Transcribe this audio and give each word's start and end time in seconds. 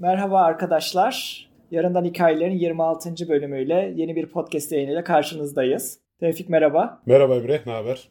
Merhaba 0.00 0.40
arkadaşlar. 0.40 1.46
Yarından 1.70 2.04
Hikayelerin 2.04 2.58
26. 2.58 3.28
bölümüyle 3.28 3.94
yeni 3.96 4.16
bir 4.16 4.26
podcast 4.26 4.72
yayınıyla 4.72 5.04
karşınızdayız. 5.04 5.98
Tevfik 6.20 6.48
merhaba. 6.48 7.02
Merhaba 7.06 7.36
Emre, 7.36 7.60
ne 7.66 7.72
haber? 7.72 8.08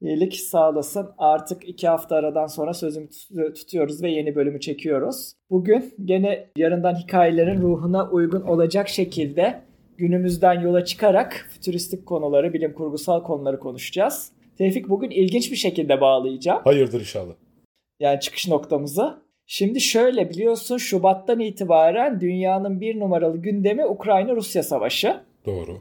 İyilik 0.00 0.36
sağ 0.36 0.70
olasın. 0.70 1.10
Artık 1.18 1.68
iki 1.68 1.88
hafta 1.88 2.16
aradan 2.16 2.46
sonra 2.46 2.74
sözümü 2.74 3.08
tutuyoruz 3.54 4.02
ve 4.02 4.10
yeni 4.10 4.34
bölümü 4.34 4.60
çekiyoruz. 4.60 5.32
Bugün 5.50 5.94
gene 6.04 6.46
yarından 6.56 6.94
hikayelerin 6.94 7.60
ruhuna 7.60 8.10
uygun 8.10 8.42
olacak 8.42 8.88
şekilde 8.88 9.62
günümüzden 9.96 10.60
yola 10.60 10.84
çıkarak 10.84 11.46
fütüristik 11.50 12.06
konuları, 12.06 12.52
bilim 12.52 12.72
kurgusal 12.74 13.22
konuları 13.22 13.58
konuşacağız. 13.58 14.32
Tevfik 14.58 14.88
bugün 14.88 15.10
ilginç 15.10 15.50
bir 15.50 15.56
şekilde 15.56 16.00
bağlayacağım. 16.00 16.60
Hayırdır 16.64 17.00
inşallah. 17.00 17.34
Yani 18.00 18.20
çıkış 18.20 18.48
noktamızı. 18.48 19.29
Şimdi 19.52 19.80
şöyle 19.80 20.30
biliyorsun 20.30 20.76
Şubat'tan 20.76 21.40
itibaren 21.40 22.20
dünyanın 22.20 22.80
bir 22.80 23.00
numaralı 23.00 23.36
gündemi 23.36 23.86
Ukrayna-Rusya 23.86 24.62
savaşı. 24.62 25.20
Doğru. 25.46 25.78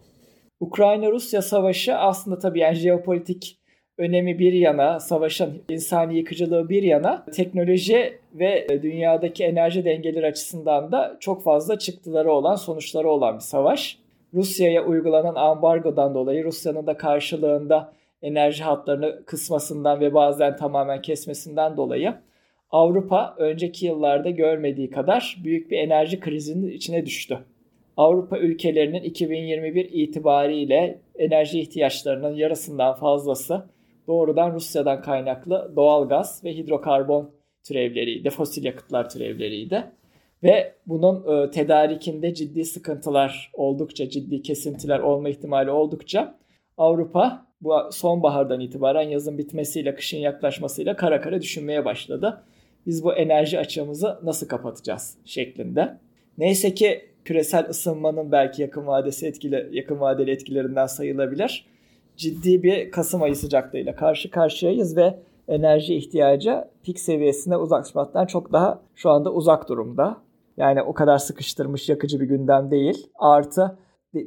Ukrayna-Rusya 0.59 1.41
savaşı 1.41 1.97
aslında 1.97 2.39
tabii 2.39 2.59
yani 2.59 2.75
jeopolitik 2.75 3.59
önemi 3.97 4.39
bir 4.39 4.53
yana, 4.53 4.99
savaşın 4.99 5.61
insani 5.69 6.17
yıkıcılığı 6.17 6.69
bir 6.69 6.83
yana, 6.83 7.25
teknoloji 7.25 8.19
ve 8.33 8.67
dünyadaki 8.81 9.43
enerji 9.43 9.85
dengeleri 9.85 10.25
açısından 10.25 10.91
da 10.91 11.17
çok 11.19 11.43
fazla 11.43 11.79
çıktıları 11.79 12.31
olan, 12.31 12.55
sonuçları 12.55 13.09
olan 13.09 13.35
bir 13.35 13.43
savaş. 13.43 13.97
Rusya'ya 14.33 14.85
uygulanan 14.85 15.35
ambargodan 15.35 16.13
dolayı 16.15 16.43
Rusya'nın 16.43 16.87
da 16.87 16.97
karşılığında 16.97 17.93
enerji 18.21 18.63
hatlarını 18.63 19.25
kısmasından 19.25 19.99
ve 19.99 20.13
bazen 20.13 20.57
tamamen 20.57 21.01
kesmesinden 21.01 21.77
dolayı 21.77 22.15
Avrupa 22.71 23.35
önceki 23.37 23.85
yıllarda 23.85 24.29
görmediği 24.29 24.89
kadar 24.89 25.37
büyük 25.43 25.71
bir 25.71 25.77
enerji 25.77 26.19
krizinin 26.19 26.71
içine 26.71 27.05
düştü. 27.05 27.39
Avrupa 27.97 28.37
ülkelerinin 28.37 29.03
2021 29.03 29.89
itibariyle 29.91 31.01
enerji 31.15 31.59
ihtiyaçlarının 31.59 32.35
yarısından 32.35 32.95
fazlası 32.95 33.69
doğrudan 34.07 34.53
Rusya'dan 34.53 35.01
kaynaklı 35.01 35.73
doğal 35.75 36.09
gaz 36.09 36.43
ve 36.43 36.53
hidrokarbon 36.53 37.31
türevleriydi, 37.63 38.29
fosil 38.29 38.65
yakıtlar 38.65 39.09
türevleriydi. 39.09 39.83
Ve 40.43 40.73
bunun 40.87 41.43
e, 41.47 41.51
tedarikinde 41.51 42.33
ciddi 42.33 42.65
sıkıntılar 42.65 43.51
oldukça, 43.53 44.09
ciddi 44.09 44.41
kesintiler 44.41 44.99
olma 44.99 45.29
ihtimali 45.29 45.71
oldukça 45.71 46.39
Avrupa 46.77 47.45
bu 47.61 47.73
sonbahardan 47.91 48.59
itibaren 48.59 49.09
yazın 49.09 49.37
bitmesiyle, 49.37 49.95
kışın 49.95 50.17
yaklaşmasıyla 50.17 50.95
kara 50.95 51.21
kara 51.21 51.41
düşünmeye 51.41 51.85
başladı. 51.85 52.43
Biz 52.85 53.03
bu 53.03 53.13
enerji 53.13 53.59
açığımızı 53.59 54.19
nasıl 54.23 54.47
kapatacağız 54.47 55.17
şeklinde. 55.25 55.97
Neyse 56.37 56.73
ki 56.73 57.01
küresel 57.25 57.69
ısınmanın 57.69 58.31
belki 58.31 58.61
yakın 58.61 58.87
vadesi 58.87 59.27
etkili, 59.27 59.69
yakın 59.71 59.99
vadeli 59.99 60.31
etkilerinden 60.31 60.85
sayılabilir. 60.85 61.65
Ciddi 62.17 62.63
bir 62.63 62.91
Kasım 62.91 63.21
ayı 63.21 63.35
sıcaklığıyla 63.35 63.95
karşı 63.95 64.31
karşıyayız 64.31 64.97
ve 64.97 65.19
enerji 65.47 65.95
ihtiyacı 65.95 66.65
pik 66.83 66.99
seviyesine 66.99 67.57
uzaklaşmaktan 67.57 68.25
çok 68.25 68.51
daha 68.51 68.81
şu 68.95 69.09
anda 69.09 69.33
uzak 69.33 69.69
durumda. 69.69 70.17
Yani 70.57 70.81
o 70.81 70.93
kadar 70.93 71.17
sıkıştırmış 71.17 71.89
yakıcı 71.89 72.19
bir 72.19 72.25
gündem 72.25 72.71
değil. 72.71 73.07
Artı 73.15 73.77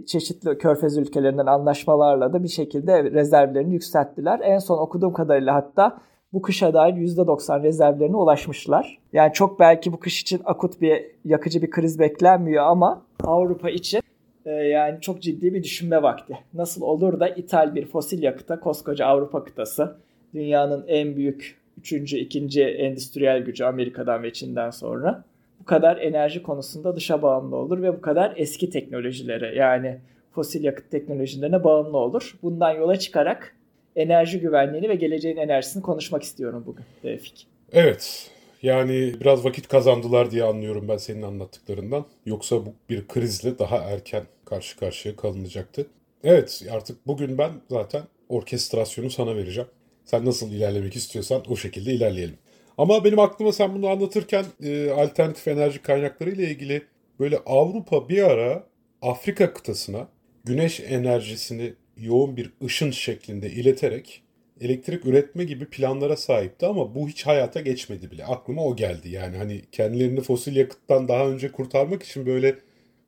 çeşitli 0.06 0.58
körfez 0.58 0.98
ülkelerinden 0.98 1.46
anlaşmalarla 1.46 2.32
da 2.32 2.42
bir 2.42 2.48
şekilde 2.48 3.04
rezervlerini 3.04 3.72
yükselttiler. 3.72 4.40
En 4.42 4.58
son 4.58 4.78
okuduğum 4.78 5.12
kadarıyla 5.12 5.54
hatta 5.54 5.98
bu 6.32 6.42
kışa 6.42 6.74
dair 6.74 6.94
%90 6.94 7.62
rezervlerine 7.62 8.16
ulaşmışlar. 8.16 8.98
Yani 9.12 9.32
çok 9.32 9.60
belki 9.60 9.92
bu 9.92 10.00
kış 10.00 10.20
için 10.20 10.40
akut 10.44 10.80
bir 10.80 11.04
yakıcı 11.24 11.62
bir 11.62 11.70
kriz 11.70 11.98
beklenmiyor 11.98 12.64
ama 12.64 13.02
Avrupa 13.24 13.70
için 13.70 14.02
e, 14.46 14.50
yani 14.50 15.00
çok 15.00 15.22
ciddi 15.22 15.54
bir 15.54 15.62
düşünme 15.62 16.02
vakti. 16.02 16.38
Nasıl 16.54 16.82
olur 16.82 17.20
da 17.20 17.28
ithal 17.28 17.74
bir 17.74 17.86
fosil 17.86 18.22
yakıta 18.22 18.60
koskoca 18.60 19.06
Avrupa 19.06 19.44
kıtası 19.44 19.96
dünyanın 20.34 20.84
en 20.88 21.16
büyük 21.16 21.56
üçüncü, 21.78 22.16
ikinci 22.16 22.64
endüstriyel 22.64 23.44
gücü 23.44 23.64
Amerika'dan 23.64 24.22
ve 24.22 24.32
Çin'den 24.32 24.70
sonra 24.70 25.24
bu 25.60 25.64
kadar 25.64 25.96
enerji 25.96 26.42
konusunda 26.42 26.96
dışa 26.96 27.22
bağımlı 27.22 27.56
olur 27.56 27.82
ve 27.82 27.96
bu 27.96 28.00
kadar 28.00 28.32
eski 28.36 28.70
teknolojilere 28.70 29.54
yani 29.56 29.98
fosil 30.32 30.64
yakıt 30.64 30.90
teknolojilerine 30.90 31.64
bağımlı 31.64 31.98
olur. 31.98 32.38
Bundan 32.42 32.70
yola 32.70 32.96
çıkarak 32.96 33.56
enerji 33.96 34.40
güvenliğini 34.40 34.88
ve 34.88 34.94
geleceğin 34.94 35.36
enerjisini 35.36 35.82
konuşmak 35.82 36.22
istiyorum 36.22 36.64
bugün 36.66 36.84
Tevfik. 37.02 37.46
Evet. 37.72 38.30
Yani 38.62 39.14
biraz 39.20 39.44
vakit 39.44 39.68
kazandılar 39.68 40.30
diye 40.30 40.44
anlıyorum 40.44 40.88
ben 40.88 40.96
senin 40.96 41.22
anlattıklarından. 41.22 42.04
Yoksa 42.26 42.66
bu 42.66 42.74
bir 42.90 43.08
krizle 43.08 43.58
daha 43.58 43.76
erken 43.76 44.22
karşı 44.44 44.78
karşıya 44.78 45.16
kalınacaktı. 45.16 45.86
Evet 46.24 46.62
artık 46.70 47.06
bugün 47.06 47.38
ben 47.38 47.50
zaten 47.70 48.02
orkestrasyonu 48.28 49.10
sana 49.10 49.36
vereceğim. 49.36 49.68
Sen 50.04 50.24
nasıl 50.24 50.52
ilerlemek 50.52 50.96
istiyorsan 50.96 51.42
o 51.48 51.56
şekilde 51.56 51.92
ilerleyelim. 51.92 52.38
Ama 52.78 53.04
benim 53.04 53.18
aklıma 53.18 53.52
sen 53.52 53.74
bunu 53.74 53.88
anlatırken 53.88 54.44
e, 54.62 54.90
alternatif 54.90 55.48
enerji 55.48 55.82
kaynakları 55.82 56.30
ile 56.30 56.50
ilgili 56.50 56.82
böyle 57.20 57.38
Avrupa 57.46 58.08
bir 58.08 58.22
ara 58.22 58.66
Afrika 59.02 59.54
kıtasına 59.54 60.08
güneş 60.44 60.80
enerjisini 60.80 61.74
yoğun 61.96 62.36
bir 62.36 62.52
ışın 62.64 62.90
şeklinde 62.90 63.50
ileterek 63.50 64.22
elektrik 64.60 65.06
üretme 65.06 65.44
gibi 65.44 65.66
planlara 65.66 66.16
sahipti 66.16 66.66
ama 66.66 66.94
bu 66.94 67.08
hiç 67.08 67.26
hayata 67.26 67.60
geçmedi 67.60 68.10
bile. 68.10 68.24
Aklıma 68.24 68.64
o 68.64 68.76
geldi. 68.76 69.08
Yani 69.10 69.36
hani 69.36 69.60
kendilerini 69.72 70.20
fosil 70.20 70.56
yakıttan 70.56 71.08
daha 71.08 71.28
önce 71.28 71.52
kurtarmak 71.52 72.02
için 72.02 72.26
böyle 72.26 72.54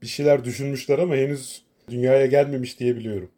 bir 0.03 0.07
şeyler 0.07 0.45
düşünmüşler 0.45 0.99
ama 0.99 1.17
henüz 1.17 1.63
dünyaya 1.91 2.27
gelmemiş 2.27 2.81
diye 2.81 2.97
biliyorum. 2.97 3.31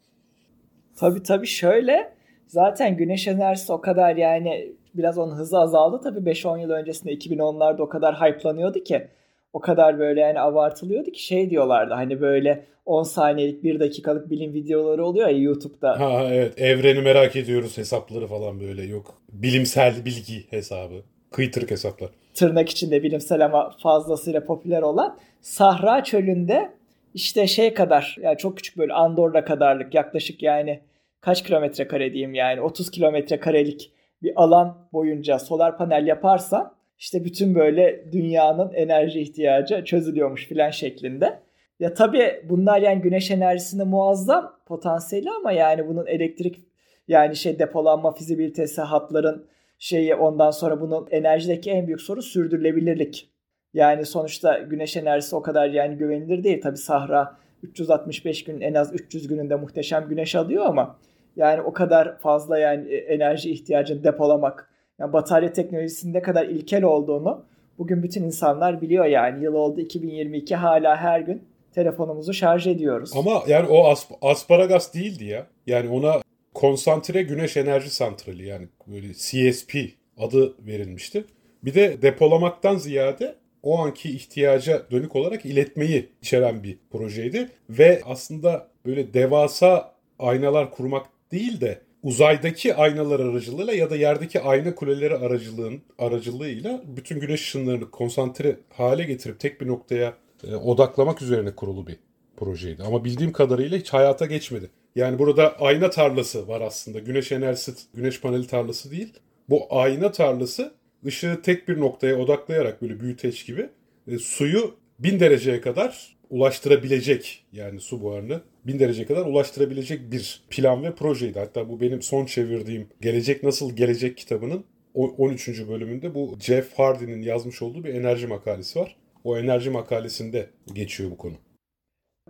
Tabii 0.96 1.22
tabii 1.22 1.46
şöyle 1.46 2.12
zaten 2.46 2.96
güneş 2.96 3.28
enerjisi 3.28 3.72
o 3.72 3.80
kadar 3.80 4.16
yani 4.16 4.72
biraz 4.94 5.18
onun 5.18 5.36
hızı 5.36 5.58
azaldı. 5.58 6.00
Tabii 6.04 6.30
5-10 6.30 6.60
yıl 6.60 6.70
öncesinde 6.70 7.12
2010'larda 7.12 7.82
o 7.82 7.88
kadar 7.88 8.14
hype'lanıyordu 8.20 8.84
ki 8.84 9.08
o 9.56 9.60
kadar 9.60 9.98
böyle 9.98 10.20
yani 10.20 10.40
abartılıyordu 10.40 11.10
ki 11.10 11.22
şey 11.22 11.50
diyorlardı 11.50 11.94
hani 11.94 12.20
böyle 12.20 12.66
10 12.86 13.02
saniyelik 13.02 13.64
1 13.64 13.80
dakikalık 13.80 14.30
bilim 14.30 14.54
videoları 14.54 15.04
oluyor 15.04 15.28
ya 15.28 15.38
YouTube'da. 15.38 16.00
Ha 16.00 16.24
evet 16.30 16.60
evreni 16.60 17.00
merak 17.00 17.36
ediyoruz 17.36 17.78
hesapları 17.78 18.26
falan 18.26 18.60
böyle 18.60 18.82
yok. 18.82 19.14
Bilimsel 19.32 20.04
bilgi 20.04 20.50
hesabı. 20.50 20.94
Kıytırık 21.30 21.70
hesaplar. 21.70 22.10
Tırnak 22.34 22.68
içinde 22.68 23.02
bilimsel 23.02 23.44
ama 23.44 23.70
fazlasıyla 23.82 24.44
popüler 24.44 24.82
olan 24.82 25.18
Sahra 25.40 26.04
çölünde 26.04 26.70
işte 27.14 27.46
şey 27.46 27.74
kadar 27.74 28.16
yani 28.20 28.38
çok 28.38 28.56
küçük 28.56 28.78
böyle 28.78 28.92
Andorra 28.92 29.44
kadarlık 29.44 29.94
yaklaşık 29.94 30.42
yani 30.42 30.80
kaç 31.20 31.44
kilometre 31.44 31.88
kare 31.88 32.12
diyeyim 32.12 32.34
yani 32.34 32.60
30 32.60 32.90
kilometre 32.90 33.40
karelik 33.40 33.92
bir 34.22 34.32
alan 34.36 34.78
boyunca 34.92 35.38
solar 35.38 35.78
panel 35.78 36.06
yaparsan 36.06 36.75
işte 36.98 37.24
bütün 37.24 37.54
böyle 37.54 38.12
dünyanın 38.12 38.72
enerji 38.72 39.20
ihtiyacı 39.20 39.84
çözülüyormuş 39.84 40.46
filan 40.46 40.70
şeklinde. 40.70 41.38
Ya 41.80 41.94
tabii 41.94 42.42
bunlar 42.48 42.80
yani 42.80 43.02
güneş 43.02 43.30
enerjisinde 43.30 43.84
muazzam 43.84 44.58
potansiyeli 44.66 45.30
ama 45.30 45.52
yani 45.52 45.88
bunun 45.88 46.06
elektrik 46.06 46.66
yani 47.08 47.36
şey 47.36 47.58
depolanma 47.58 48.12
fizibilitesi 48.14 48.80
hatların 48.80 49.46
şeyi 49.78 50.14
ondan 50.14 50.50
sonra 50.50 50.80
bunun 50.80 51.06
enerjideki 51.10 51.70
en 51.70 51.86
büyük 51.86 52.00
soru 52.00 52.22
sürdürülebilirlik. 52.22 53.30
Yani 53.74 54.06
sonuçta 54.06 54.58
güneş 54.58 54.96
enerjisi 54.96 55.36
o 55.36 55.42
kadar 55.42 55.68
yani 55.68 55.96
güvenilir 55.96 56.44
değil. 56.44 56.60
Tabii 56.60 56.76
Sahra 56.76 57.36
365 57.62 58.44
gün 58.44 58.60
en 58.60 58.74
az 58.74 58.94
300 58.94 59.28
gününde 59.28 59.56
muhteşem 59.56 60.08
güneş 60.08 60.34
alıyor 60.34 60.66
ama 60.66 60.98
yani 61.36 61.60
o 61.60 61.72
kadar 61.72 62.18
fazla 62.18 62.58
yani 62.58 62.94
enerji 62.94 63.50
ihtiyacını 63.50 64.04
depolamak 64.04 64.70
yani 64.98 65.12
batarya 65.12 65.52
teknolojisinin 65.52 66.14
ne 66.14 66.22
kadar 66.22 66.46
ilkel 66.46 66.84
olduğunu 66.84 67.44
bugün 67.78 68.02
bütün 68.02 68.22
insanlar 68.22 68.80
biliyor 68.80 69.04
yani. 69.04 69.44
Yıl 69.44 69.54
oldu 69.54 69.80
2022 69.80 70.56
hala 70.56 70.97
her 70.97 71.21
gün 71.21 71.42
telefonumuzu 71.72 72.34
şarj 72.34 72.66
ediyoruz. 72.66 73.12
Ama 73.16 73.42
yani 73.48 73.68
o 73.68 73.88
asp 73.88 74.12
asparagas 74.22 74.94
değildi 74.94 75.24
ya. 75.24 75.47
Yani 75.66 75.88
ona 75.88 76.22
konsantre 76.54 77.22
güneş 77.22 77.56
enerji 77.56 77.91
santrali 77.91 78.47
yani 78.47 78.68
böyle 78.86 79.12
CSP 79.12 79.74
adı 80.18 80.66
verilmişti. 80.66 81.24
Bir 81.65 81.74
de 81.74 82.03
depolamaktan 82.03 82.76
ziyade 82.76 83.34
o 83.62 83.78
anki 83.78 84.10
ihtiyaca 84.10 84.82
dönük 84.91 85.16
olarak 85.16 85.47
iletmeyi 85.47 86.09
içeren 86.22 86.62
bir 86.62 86.78
projeydi. 86.91 87.48
Ve 87.71 88.03
aslında 88.04 88.68
böyle 88.86 89.15
devasa 89.15 89.94
aynalar 90.18 90.71
kurmak 90.71 91.06
değil 91.32 91.60
de 91.60 91.80
uzaydaki 92.06 92.74
aynalar 92.74 93.20
aracılığıyla 93.20 93.72
ya 93.72 93.91
da 93.91 93.97
yerdeki 93.97 94.41
ayna 94.41 94.74
kuleleri 94.74 95.16
aracılığın 95.16 95.82
aracılığıyla 95.98 96.82
bütün 96.86 97.20
güneş 97.20 97.41
ışınlarını 97.41 97.91
konsantre 97.91 98.56
hale 98.70 99.04
getirip 99.04 99.41
tek 99.41 99.60
bir 99.60 99.66
noktaya 99.66 100.14
e, 100.48 100.54
odaklamak 100.54 101.22
üzerine 101.22 101.54
kurulu 101.54 101.86
bir 101.86 101.97
projeydi. 102.36 102.82
Ama 102.82 103.04
bildiğim 103.04 103.32
kadarıyla 103.32 103.78
hiç 103.78 103.92
hayata 103.92 104.26
geçmedi. 104.26 104.70
Yani 104.94 105.18
burada 105.18 105.56
ayna 105.60 105.91
tarlası 105.91 106.48
var 106.48 106.60
aslında. 106.60 106.98
Güneş 106.98 107.32
enerjisi, 107.32 107.72
güneş 107.94 108.20
paneli 108.20 108.47
tarlası 108.47 108.91
değil. 108.91 109.12
Bu 109.48 109.66
ayna 109.70 110.12
tarlası 110.12 110.74
ışığı 111.06 111.41
tek 111.42 111.68
bir 111.68 111.80
noktaya 111.80 112.16
odaklayarak 112.16 112.82
böyle 112.82 113.00
büyüteç 113.00 113.47
gibi 113.47 113.68
e, 114.09 114.18
suyu 114.18 114.74
bin 114.98 115.20
dereceye 115.20 115.60
kadar 115.60 116.16
ulaştırabilecek 116.30 117.46
yani 117.52 117.80
su 117.80 118.02
buharını 118.02 118.40
bin 118.66 118.78
dereceye 118.78 119.06
kadar 119.06 119.26
ulaştırabilecek 119.26 120.12
bir 120.12 120.42
plan 120.50 120.82
ve 120.82 120.94
projeydi. 120.94 121.38
Hatta 121.38 121.68
bu 121.68 121.80
benim 121.80 122.02
son 122.02 122.26
çevirdiğim 122.26 122.88
Gelecek 123.00 123.42
Nasıl 123.42 123.76
Gelecek 123.76 124.16
kitabının 124.16 124.64
13. 124.94 125.68
bölümünde 125.68 126.14
bu 126.14 126.36
Jeff 126.40 126.78
Hardy'nin 126.78 127.22
yazmış 127.22 127.62
olduğu 127.62 127.84
bir 127.84 127.94
enerji 127.94 128.26
makalesi 128.26 128.78
var. 128.78 128.96
O 129.24 129.38
enerji 129.38 129.70
makalesinde 129.70 130.50
geçiyor 130.74 131.10
bu 131.10 131.16
konu. 131.16 131.34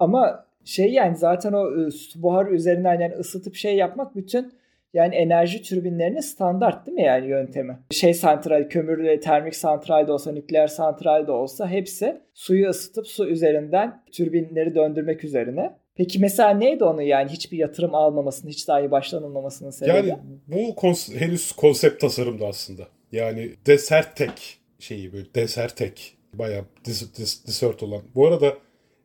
Ama 0.00 0.46
şey 0.64 0.92
yani 0.92 1.16
zaten 1.16 1.52
o 1.52 1.86
e, 1.86 1.90
su 1.90 2.22
buharı 2.22 2.54
üzerinden 2.54 3.00
yani 3.00 3.14
ısıtıp 3.14 3.54
şey 3.54 3.76
yapmak 3.76 4.16
bütün 4.16 4.52
yani 4.96 5.14
enerji 5.14 5.62
türbinlerinin 5.62 6.20
standart 6.20 6.86
değil 6.86 6.94
mi 6.94 7.02
yani 7.02 7.26
yöntemi? 7.26 7.78
Şey 7.90 8.14
santral, 8.14 8.68
kömürlü 8.68 9.20
termik 9.20 9.56
santral 9.56 10.06
de 10.06 10.12
olsa, 10.12 10.32
nükleer 10.32 10.66
santral 10.66 11.26
de 11.26 11.32
olsa 11.32 11.68
hepsi 11.68 12.20
suyu 12.34 12.68
ısıtıp 12.68 13.06
su 13.06 13.28
üzerinden 13.28 14.02
türbinleri 14.12 14.74
döndürmek 14.74 15.24
üzerine. 15.24 15.76
Peki 15.94 16.18
mesela 16.18 16.50
neydi 16.50 16.84
onu 16.84 17.02
yani 17.02 17.30
hiçbir 17.30 17.58
yatırım 17.58 17.94
almamasının, 17.94 18.50
hiç 18.50 18.68
dahi 18.68 18.90
başlanılmamasının 18.90 19.70
sebebi? 19.70 20.08
Yani 20.08 20.18
bu 20.46 20.56
kons- 20.56 21.16
henüz 21.16 21.52
konsept 21.52 22.00
tasarımdı 22.00 22.46
aslında. 22.46 22.82
Yani 23.12 23.50
Desertek 23.66 24.58
şeyi 24.78 25.12
böyle 25.12 25.34
Desertek 25.34 26.16
bayağı 26.34 26.64
dis- 26.84 27.14
dis- 27.18 27.46
desert 27.46 27.82
olan. 27.82 28.02
Bu 28.14 28.26
arada 28.26 28.54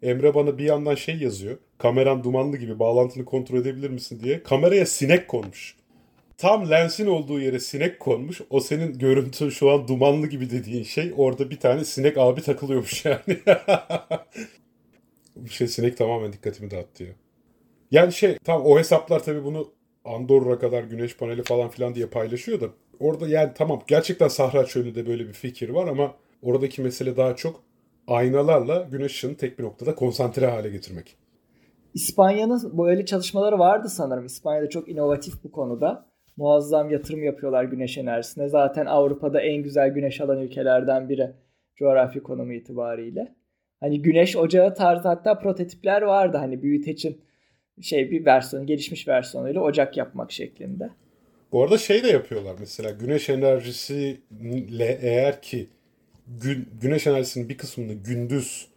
Emre 0.04 0.34
bana 0.34 0.58
bir 0.58 0.64
yandan 0.64 0.96
şey 0.96 1.16
yazıyor. 1.16 1.58
Kameran 1.78 2.24
dumanlı 2.24 2.58
gibi 2.58 2.80
bağlantını 2.80 3.26
kontrol 3.26 3.58
edebilir 3.58 3.90
misin 3.90 4.20
diye. 4.24 4.44
Kameraya 4.44 4.86
sinek 4.86 5.28
konmuş. 5.28 5.76
Tam 6.42 6.70
lensin 6.70 7.08
olduğu 7.08 7.40
yere 7.40 7.60
sinek 7.60 8.00
konmuş. 8.00 8.42
O 8.50 8.60
senin 8.60 9.00
görüntün 9.00 9.50
şu 9.50 9.72
an 9.72 9.88
dumanlı 9.88 10.28
gibi 10.28 10.50
dediğin 10.50 10.84
şey. 10.84 11.14
Orada 11.18 11.50
bir 11.50 11.60
tane 11.60 11.86
sinek 11.86 12.18
abi 12.18 12.42
takılıyormuş 12.42 13.06
yani. 13.06 13.22
Bu 15.36 15.48
şey 15.48 15.68
sinek 15.68 15.98
tamamen 15.98 16.34
dikkatimi 16.34 16.72
dağıttı 16.72 17.04
ya. 17.04 17.10
Yani 17.92 18.14
şey 18.14 18.38
tam 18.38 18.66
o 18.66 18.80
hesaplar 18.80 19.24
tabii 19.24 19.44
bunu 19.44 19.68
Andorra 20.06 20.60
kadar 20.60 20.84
güneş 20.84 21.18
paneli 21.18 21.44
falan 21.44 21.70
filan 21.70 21.96
diye 21.96 22.06
paylaşıyor 22.06 22.62
da 22.62 22.66
orada 23.00 23.28
yani 23.28 23.52
tamam 23.56 23.82
gerçekten 23.88 24.28
Sahra 24.28 24.66
Çölü'nde 24.66 25.08
böyle 25.08 25.28
bir 25.28 25.34
fikir 25.34 25.70
var 25.70 25.88
ama 25.88 26.16
oradaki 26.42 26.82
mesele 26.82 27.18
daha 27.18 27.36
çok 27.36 27.64
aynalarla 28.08 28.88
güneş 28.92 29.12
ışığını 29.12 29.38
tek 29.38 29.60
bir 29.60 29.64
noktada 29.64 29.96
konsantre 29.96 30.48
hale 30.48 30.70
getirmek. 30.70 31.16
İspanya'nın 31.94 32.78
böyle 32.78 33.06
çalışmaları 33.06 33.60
vardı 33.60 33.90
sanırım. 33.90 34.26
İspanya'da 34.26 34.70
çok 34.70 34.90
inovatif 34.90 35.44
bu 35.44 35.52
konuda. 35.52 36.11
Muazzam 36.42 36.92
yatırım 36.92 37.24
yapıyorlar 37.24 37.64
güneş 37.64 37.98
enerjisine. 37.98 38.50
Zaten 38.50 38.86
Avrupa'da 38.86 39.42
en 39.42 39.64
güzel 39.64 39.90
güneş 39.90 40.22
alan 40.22 40.42
ülkelerden 40.42 41.10
biri 41.10 41.32
coğrafi 41.76 42.24
konumu 42.24 42.54
itibariyle. 42.54 43.36
Hani 43.80 44.02
güneş 44.02 44.36
ocağı 44.36 44.76
tarzı 44.76 45.08
hatta 45.08 45.40
prototipler 45.40 46.02
vardı 46.02 46.38
hani 46.38 46.62
büyütecin 46.62 47.22
şey 47.82 48.12
bir 48.12 48.26
versiyonu 48.26 48.66
gelişmiş 48.66 49.08
versiyonuyla 49.08 49.62
ocak 49.62 49.98
yapmak 49.98 50.32
şeklinde. 50.32 50.90
Bu 51.52 51.64
arada 51.64 51.78
şey 51.78 52.04
de 52.04 52.08
yapıyorlar 52.08 52.56
mesela 52.60 52.92
güneş 52.92 53.30
enerjisiyle 53.30 55.00
eğer 55.02 55.42
ki 55.42 55.68
gün, 56.28 56.70
güneş 56.82 57.08
enerjisinin 57.08 57.50
bir 57.50 57.58
kısmını 57.58 57.94
gündüz 57.94 58.68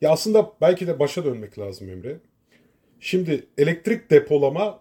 ya 0.00 0.10
aslında 0.10 0.52
belki 0.60 0.86
de 0.86 0.98
başa 0.98 1.24
dönmek 1.24 1.58
lazım 1.58 1.90
Emre. 1.90 2.16
Şimdi 3.00 3.46
elektrik 3.58 4.10
depolama 4.10 4.80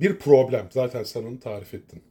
bir 0.00 0.18
problem. 0.18 0.66
Zaten 0.70 1.02
sen 1.02 1.22
onu 1.24 1.40
tarif 1.40 1.74
ettin. 1.74 2.02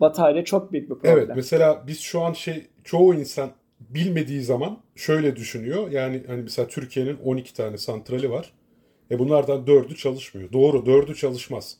Batarya 0.00 0.44
çok 0.44 0.72
büyük 0.72 0.90
bir 0.90 0.94
problem. 0.94 1.18
Evet 1.18 1.28
mesela 1.36 1.84
biz 1.86 2.00
şu 2.00 2.20
an 2.20 2.32
şey 2.32 2.66
çoğu 2.84 3.14
insan 3.14 3.50
bilmediği 3.80 4.42
zaman 4.42 4.82
şöyle 4.96 5.36
düşünüyor. 5.36 5.90
Yani 5.90 6.22
hani 6.26 6.42
mesela 6.42 6.68
Türkiye'nin 6.68 7.16
12 7.24 7.54
tane 7.54 7.78
santrali 7.78 8.30
var. 8.30 8.52
E 9.10 9.18
bunlardan 9.18 9.64
4'ü 9.64 9.94
çalışmıyor. 9.94 10.52
Doğru 10.52 10.76
4'ü 10.76 11.14
çalışmaz. 11.14 11.76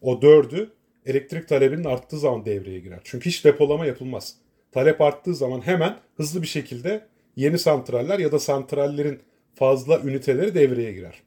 O 0.00 0.14
4'ü 0.14 0.68
elektrik 1.06 1.48
talebinin 1.48 1.84
arttığı 1.84 2.18
zaman 2.18 2.44
devreye 2.44 2.80
girer. 2.80 3.00
Çünkü 3.04 3.30
hiç 3.30 3.44
depolama 3.44 3.86
yapılmaz. 3.86 4.34
Talep 4.72 5.00
arttığı 5.00 5.34
zaman 5.34 5.60
hemen 5.60 5.96
hızlı 6.16 6.42
bir 6.42 6.46
şekilde 6.46 7.06
yeni 7.36 7.58
santraller 7.58 8.18
ya 8.18 8.32
da 8.32 8.38
santrallerin 8.38 9.20
fazla 9.54 10.00
üniteleri 10.00 10.54
devreye 10.54 10.92
girer. 10.92 11.22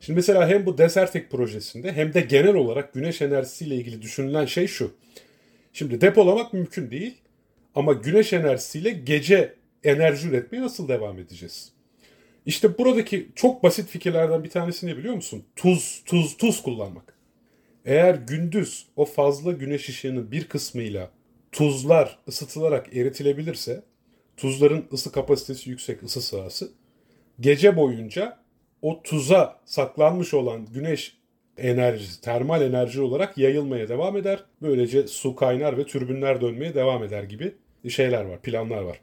Şimdi 0.00 0.16
mesela 0.16 0.48
hem 0.48 0.66
bu 0.66 0.78
Desertek 0.78 1.30
projesinde 1.30 1.92
hem 1.92 2.14
de 2.14 2.20
genel 2.20 2.54
olarak 2.54 2.94
güneş 2.94 3.22
enerjisiyle 3.22 3.74
ilgili 3.74 4.02
düşünülen 4.02 4.44
şey 4.44 4.66
şu. 4.66 4.94
Şimdi 5.72 6.00
depolamak 6.00 6.52
mümkün 6.52 6.90
değil 6.90 7.14
ama 7.74 7.92
güneş 7.92 8.32
enerjisiyle 8.32 8.90
gece 8.90 9.54
enerji 9.84 10.28
üretmeye 10.28 10.62
nasıl 10.62 10.88
devam 10.88 11.18
edeceğiz? 11.18 11.72
İşte 12.46 12.78
buradaki 12.78 13.28
çok 13.34 13.62
basit 13.62 13.88
fikirlerden 13.88 14.44
bir 14.44 14.50
tanesi 14.50 14.86
ne 14.86 14.96
biliyor 14.96 15.14
musun? 15.14 15.44
Tuz, 15.56 16.02
tuz, 16.06 16.36
tuz 16.36 16.62
kullanmak. 16.62 17.14
Eğer 17.84 18.14
gündüz 18.14 18.86
o 18.96 19.04
fazla 19.04 19.52
güneş 19.52 19.88
ışığının 19.88 20.32
bir 20.32 20.44
kısmıyla 20.44 21.10
tuzlar 21.52 22.18
ısıtılarak 22.28 22.96
eritilebilirse, 22.96 23.82
tuzların 24.36 24.84
ısı 24.92 25.12
kapasitesi 25.12 25.70
yüksek, 25.70 26.02
ısı 26.02 26.22
sahası, 26.22 26.72
gece 27.40 27.76
boyunca 27.76 28.38
o 28.82 29.02
tuza 29.02 29.56
saklanmış 29.64 30.34
olan 30.34 30.66
güneş 30.66 31.20
enerjisi, 31.56 32.20
termal 32.20 32.62
enerji 32.62 33.02
olarak 33.02 33.38
yayılmaya 33.38 33.88
devam 33.88 34.16
eder. 34.16 34.44
Böylece 34.62 35.06
su 35.06 35.36
kaynar 35.36 35.78
ve 35.78 35.84
türbinler 35.84 36.40
dönmeye 36.40 36.74
devam 36.74 37.04
eder 37.04 37.22
gibi 37.22 37.54
şeyler 37.88 38.24
var, 38.24 38.40
planlar 38.42 38.82
var. 38.82 39.00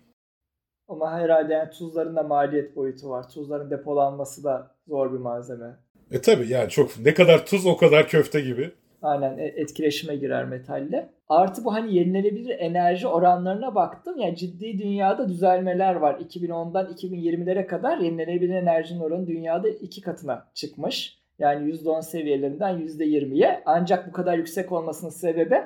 Ama 0.87 1.11
herhalde 1.11 1.53
yani 1.53 1.69
tuzların 1.69 2.15
da 2.15 2.23
maliyet 2.23 2.75
boyutu 2.75 3.09
var. 3.09 3.29
Tuzların 3.29 3.71
depolanması 3.71 4.43
da 4.43 4.75
zor 4.87 5.13
bir 5.13 5.17
malzeme. 5.17 5.77
E 6.11 6.21
tabi 6.21 6.47
yani 6.47 6.69
çok 6.69 6.99
ne 6.99 7.13
kadar 7.13 7.45
tuz 7.45 7.65
o 7.65 7.77
kadar 7.77 8.07
köfte 8.07 8.41
gibi. 8.41 8.71
Aynen 9.01 9.37
e, 9.37 9.45
etkileşime 9.45 10.15
girer 10.15 10.45
metalle. 10.45 11.09
Artı 11.29 11.65
bu 11.65 11.73
hani 11.73 11.95
yenilenebilir 11.95 12.59
enerji 12.59 13.07
oranlarına 13.07 13.75
baktım. 13.75 14.19
Yani 14.19 14.35
ciddi 14.35 14.79
dünyada 14.79 15.29
düzelmeler 15.29 15.95
var. 15.95 16.19
2010'dan 16.19 16.85
2020'lere 16.85 17.67
kadar 17.67 17.97
yenilenebilir 17.97 18.55
enerjinin 18.55 18.99
oranı 18.99 19.27
dünyada 19.27 19.69
iki 19.69 20.01
katına 20.01 20.45
çıkmış. 20.53 21.17
Yani 21.39 21.71
%10 21.71 22.01
seviyelerinden 22.01 22.79
%20'ye. 22.79 23.61
Ancak 23.65 24.07
bu 24.07 24.11
kadar 24.11 24.37
yüksek 24.37 24.71
olmasının 24.71 25.11
sebebi 25.11 25.61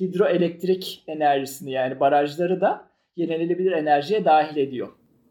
hidroelektrik 0.00 1.04
enerjisini 1.06 1.70
yani 1.70 2.00
barajları 2.00 2.60
da 2.60 2.84
yenilenebilir 3.16 3.72
enerjiye 3.72 4.24
dahil 4.24 4.56
ediyor. 4.56 4.88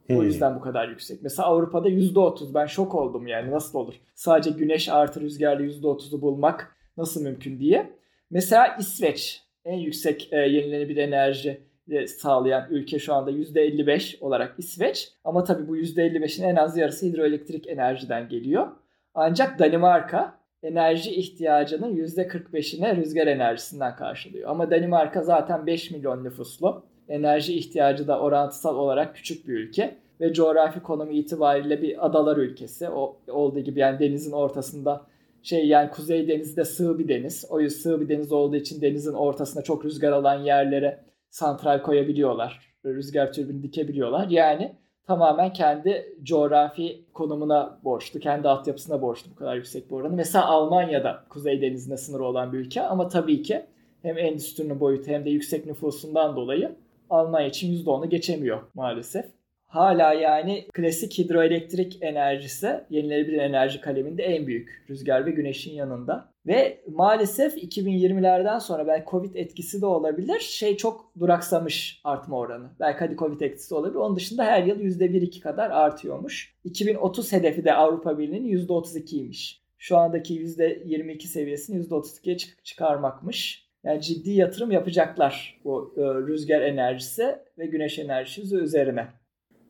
Hmm. 0.07 0.17
O 0.17 0.23
yüzden 0.23 0.55
bu 0.55 0.61
kadar 0.61 0.89
yüksek. 0.89 1.23
Mesela 1.23 1.47
Avrupa'da 1.47 1.89
%30 1.89 2.53
ben 2.53 2.65
şok 2.65 2.95
oldum 2.95 3.27
yani 3.27 3.51
nasıl 3.51 3.79
olur? 3.79 3.93
Sadece 4.15 4.49
güneş 4.49 4.89
artı 4.89 5.21
rüzgarla 5.21 5.63
%30'u 5.63 6.21
bulmak 6.21 6.75
nasıl 6.99 7.23
mümkün 7.23 7.59
diye. 7.59 7.89
Mesela 8.29 8.75
İsveç 8.79 9.43
en 9.65 9.77
yüksek 9.77 10.33
e, 10.33 10.37
yenilenebilir 10.37 10.97
enerji 10.97 11.69
sağlayan 12.07 12.67
ülke 12.69 12.99
şu 12.99 13.13
anda 13.13 13.31
%55 13.31 14.19
olarak 14.19 14.55
İsveç. 14.57 15.13
Ama 15.23 15.43
tabii 15.43 15.67
bu 15.67 15.77
%55'in 15.77 16.43
en 16.43 16.55
az 16.55 16.77
yarısı 16.77 17.05
hidroelektrik 17.05 17.67
enerjiden 17.67 18.29
geliyor. 18.29 18.67
Ancak 19.13 19.59
Danimarka 19.59 20.39
enerji 20.63 21.15
ihtiyacının 21.15 21.95
%45'ine 21.95 22.95
rüzgar 22.95 23.27
enerjisinden 23.27 23.95
karşılıyor. 23.95 24.49
Ama 24.49 24.71
Danimarka 24.71 25.21
zaten 25.21 25.67
5 25.67 25.91
milyon 25.91 26.23
nüfuslu. 26.23 26.83
Enerji 27.09 27.53
ihtiyacı 27.53 28.07
da 28.07 28.19
orantısal 28.19 28.75
olarak 28.75 29.15
küçük 29.15 29.47
bir 29.47 29.53
ülke 29.53 29.95
ve 30.21 30.33
coğrafi 30.33 30.79
konumu 30.79 31.11
itibariyle 31.11 31.81
bir 31.81 32.05
adalar 32.05 32.37
ülkesi. 32.37 32.89
O 32.89 33.17
olduğu 33.27 33.59
gibi 33.59 33.79
yani 33.79 33.99
denizin 33.99 34.31
ortasında 34.31 35.05
şey 35.43 35.67
yani 35.67 35.89
Kuzey 35.89 36.27
Denizi 36.27 36.57
de 36.57 36.65
sığ 36.65 36.99
bir 36.99 37.07
deniz. 37.07 37.45
O 37.49 37.59
yüzden 37.59 37.79
sığ 37.79 38.01
bir 38.01 38.09
deniz 38.09 38.31
olduğu 38.31 38.55
için 38.55 38.81
denizin 38.81 39.13
ortasına 39.13 39.63
çok 39.63 39.85
rüzgar 39.85 40.11
alan 40.11 40.39
yerlere 40.43 41.03
santral 41.29 41.81
koyabiliyorlar. 41.81 42.69
Rüzgar 42.85 43.33
türbini 43.33 43.63
dikebiliyorlar. 43.63 44.27
Yani 44.29 44.75
tamamen 45.07 45.53
kendi 45.53 46.15
coğrafi 46.23 47.05
konumuna 47.13 47.79
borçlu, 47.83 48.19
kendi 48.19 48.49
altyapısına 48.49 49.01
borçlu 49.01 49.31
bu 49.31 49.35
kadar 49.35 49.55
yüksek 49.55 49.89
bir 49.89 49.95
oranı. 49.95 50.15
Mesela 50.15 50.45
Almanya'da 50.45 51.23
Kuzey 51.29 51.61
Denizi'ne 51.61 51.97
sınırı 51.97 52.23
olan 52.23 52.53
bir 52.53 52.57
ülke 52.57 52.81
ama 52.81 53.07
tabii 53.07 53.41
ki 53.41 53.65
hem 54.01 54.17
endüstrinin 54.17 54.79
boyutu 54.79 55.11
hem 55.11 55.25
de 55.25 55.29
yüksek 55.29 55.65
nüfusundan 55.65 56.35
dolayı 56.35 56.75
Almanya 57.09 57.47
için 57.47 57.85
%10'u 57.85 58.09
geçemiyor 58.09 58.59
maalesef. 58.73 59.25
Hala 59.69 60.13
yani 60.13 60.65
klasik 60.73 61.17
hidroelektrik 61.17 61.97
enerjisi 62.01 62.83
yenilenebilir 62.89 63.37
enerji 63.37 63.81
kaleminde 63.81 64.23
en 64.23 64.47
büyük 64.47 64.85
rüzgar 64.89 65.25
ve 65.25 65.31
güneşin 65.31 65.73
yanında. 65.73 66.31
Ve 66.47 66.81
maalesef 66.87 67.57
2020'lerden 67.57 68.59
sonra 68.59 68.87
belki 68.87 69.11
Covid 69.11 69.35
etkisi 69.35 69.81
de 69.81 69.85
olabilir. 69.85 70.39
Şey 70.39 70.77
çok 70.77 71.11
duraksamış 71.19 72.01
artma 72.03 72.37
oranı. 72.37 72.69
Belki 72.79 72.99
hadi 72.99 73.15
Covid 73.15 73.41
etkisi 73.41 73.75
olabilir. 73.75 73.95
Onun 73.99 74.15
dışında 74.15 74.43
her 74.43 74.63
yıl 74.63 74.79
%1-2 74.79 75.39
kadar 75.39 75.69
artıyormuş. 75.69 76.55
2030 76.63 77.33
hedefi 77.33 77.65
de 77.65 77.73
Avrupa 77.73 78.17
Birliği'nin 78.19 78.67
%32'ymiş. 78.67 79.59
Şu 79.77 79.97
andaki 79.97 80.33
%22 80.33 81.27
seviyesini 81.27 81.85
%32'ye 81.85 82.37
çık- 82.37 82.65
çıkarmakmış. 82.65 83.69
Yani 83.83 84.01
ciddi 84.01 84.31
yatırım 84.31 84.71
yapacaklar 84.71 85.59
bu 85.63 85.93
e, 85.97 86.01
rüzgar 86.01 86.61
enerjisi 86.61 87.35
ve 87.57 87.65
güneş 87.65 87.99
enerjisi 87.99 88.55
üzerine. 88.55 89.07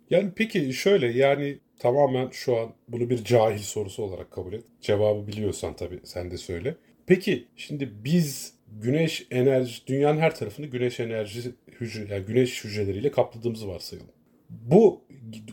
Yani 0.09 0.31
peki 0.35 0.73
şöyle 0.73 1.07
yani 1.07 1.57
tamamen 1.79 2.29
şu 2.31 2.57
an 2.57 2.69
bunu 2.87 3.09
bir 3.09 3.23
cahil 3.23 3.57
sorusu 3.57 4.03
olarak 4.03 4.31
kabul 4.31 4.53
et. 4.53 4.63
Cevabı 4.81 5.27
biliyorsan 5.27 5.75
tabii 5.75 5.99
sen 6.03 6.31
de 6.31 6.37
söyle. 6.37 6.75
Peki 7.07 7.47
şimdi 7.55 7.89
biz 8.03 8.53
güneş 8.81 9.27
enerji, 9.31 9.87
dünyanın 9.87 10.19
her 10.19 10.35
tarafını 10.35 10.65
güneş 10.65 10.99
enerji 10.99 11.51
hücre, 11.79 12.13
yani 12.13 12.25
güneş 12.25 12.63
hücreleriyle 12.63 13.11
kapladığımızı 13.11 13.67
varsayalım. 13.67 14.09
Bu 14.49 15.01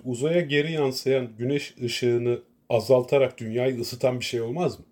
uzaya 0.05 0.41
geri 0.41 0.73
yansıyan 0.73 1.29
güneş 1.39 1.75
ışığını 1.83 2.43
azaltarak 2.69 3.39
dünyayı 3.39 3.81
ısıtan 3.81 4.21
bir 4.21 4.25
şey 4.25 4.41
olmaz 4.41 4.79
mı? 4.79 4.85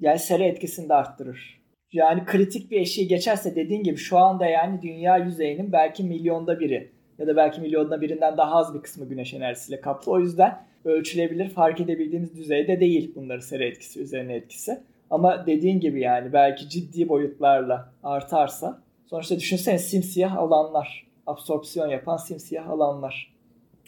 Yani 0.00 0.18
sera 0.18 0.44
etkisini 0.44 0.88
de 0.88 0.94
arttırır. 0.94 1.60
Yani 1.92 2.24
kritik 2.24 2.70
bir 2.70 2.80
eşiği 2.80 3.08
geçerse 3.08 3.56
dediğin 3.56 3.82
gibi 3.82 3.96
şu 3.96 4.18
anda 4.18 4.46
yani 4.46 4.82
dünya 4.82 5.16
yüzeyinin 5.16 5.72
belki 5.72 6.04
milyonda 6.04 6.60
biri 6.60 6.92
ya 7.20 7.26
da 7.26 7.36
belki 7.36 7.60
milyonda 7.60 8.00
birinden 8.00 8.36
daha 8.36 8.54
az 8.54 8.74
bir 8.74 8.80
kısmı 8.82 9.08
güneş 9.08 9.34
enerjisiyle 9.34 9.80
kaplı. 9.80 10.12
O 10.12 10.20
yüzden 10.20 10.64
ölçülebilir, 10.84 11.48
fark 11.48 11.80
edebildiğimiz 11.80 12.36
düzeyde 12.36 12.80
değil 12.80 13.12
bunların 13.14 13.40
sera 13.40 13.64
etkisi, 13.64 14.00
üzerine 14.00 14.34
etkisi. 14.34 14.80
Ama 15.10 15.46
dediğin 15.46 15.80
gibi 15.80 16.00
yani 16.00 16.32
belki 16.32 16.68
ciddi 16.68 17.08
boyutlarla 17.08 17.92
artarsa 18.02 18.82
sonuçta 19.06 19.36
düşünsene 19.36 19.78
simsiyah 19.78 20.36
alanlar, 20.36 21.06
absorpsiyon 21.26 21.88
yapan 21.88 22.16
simsiyah 22.16 22.68
alanlar. 22.68 23.34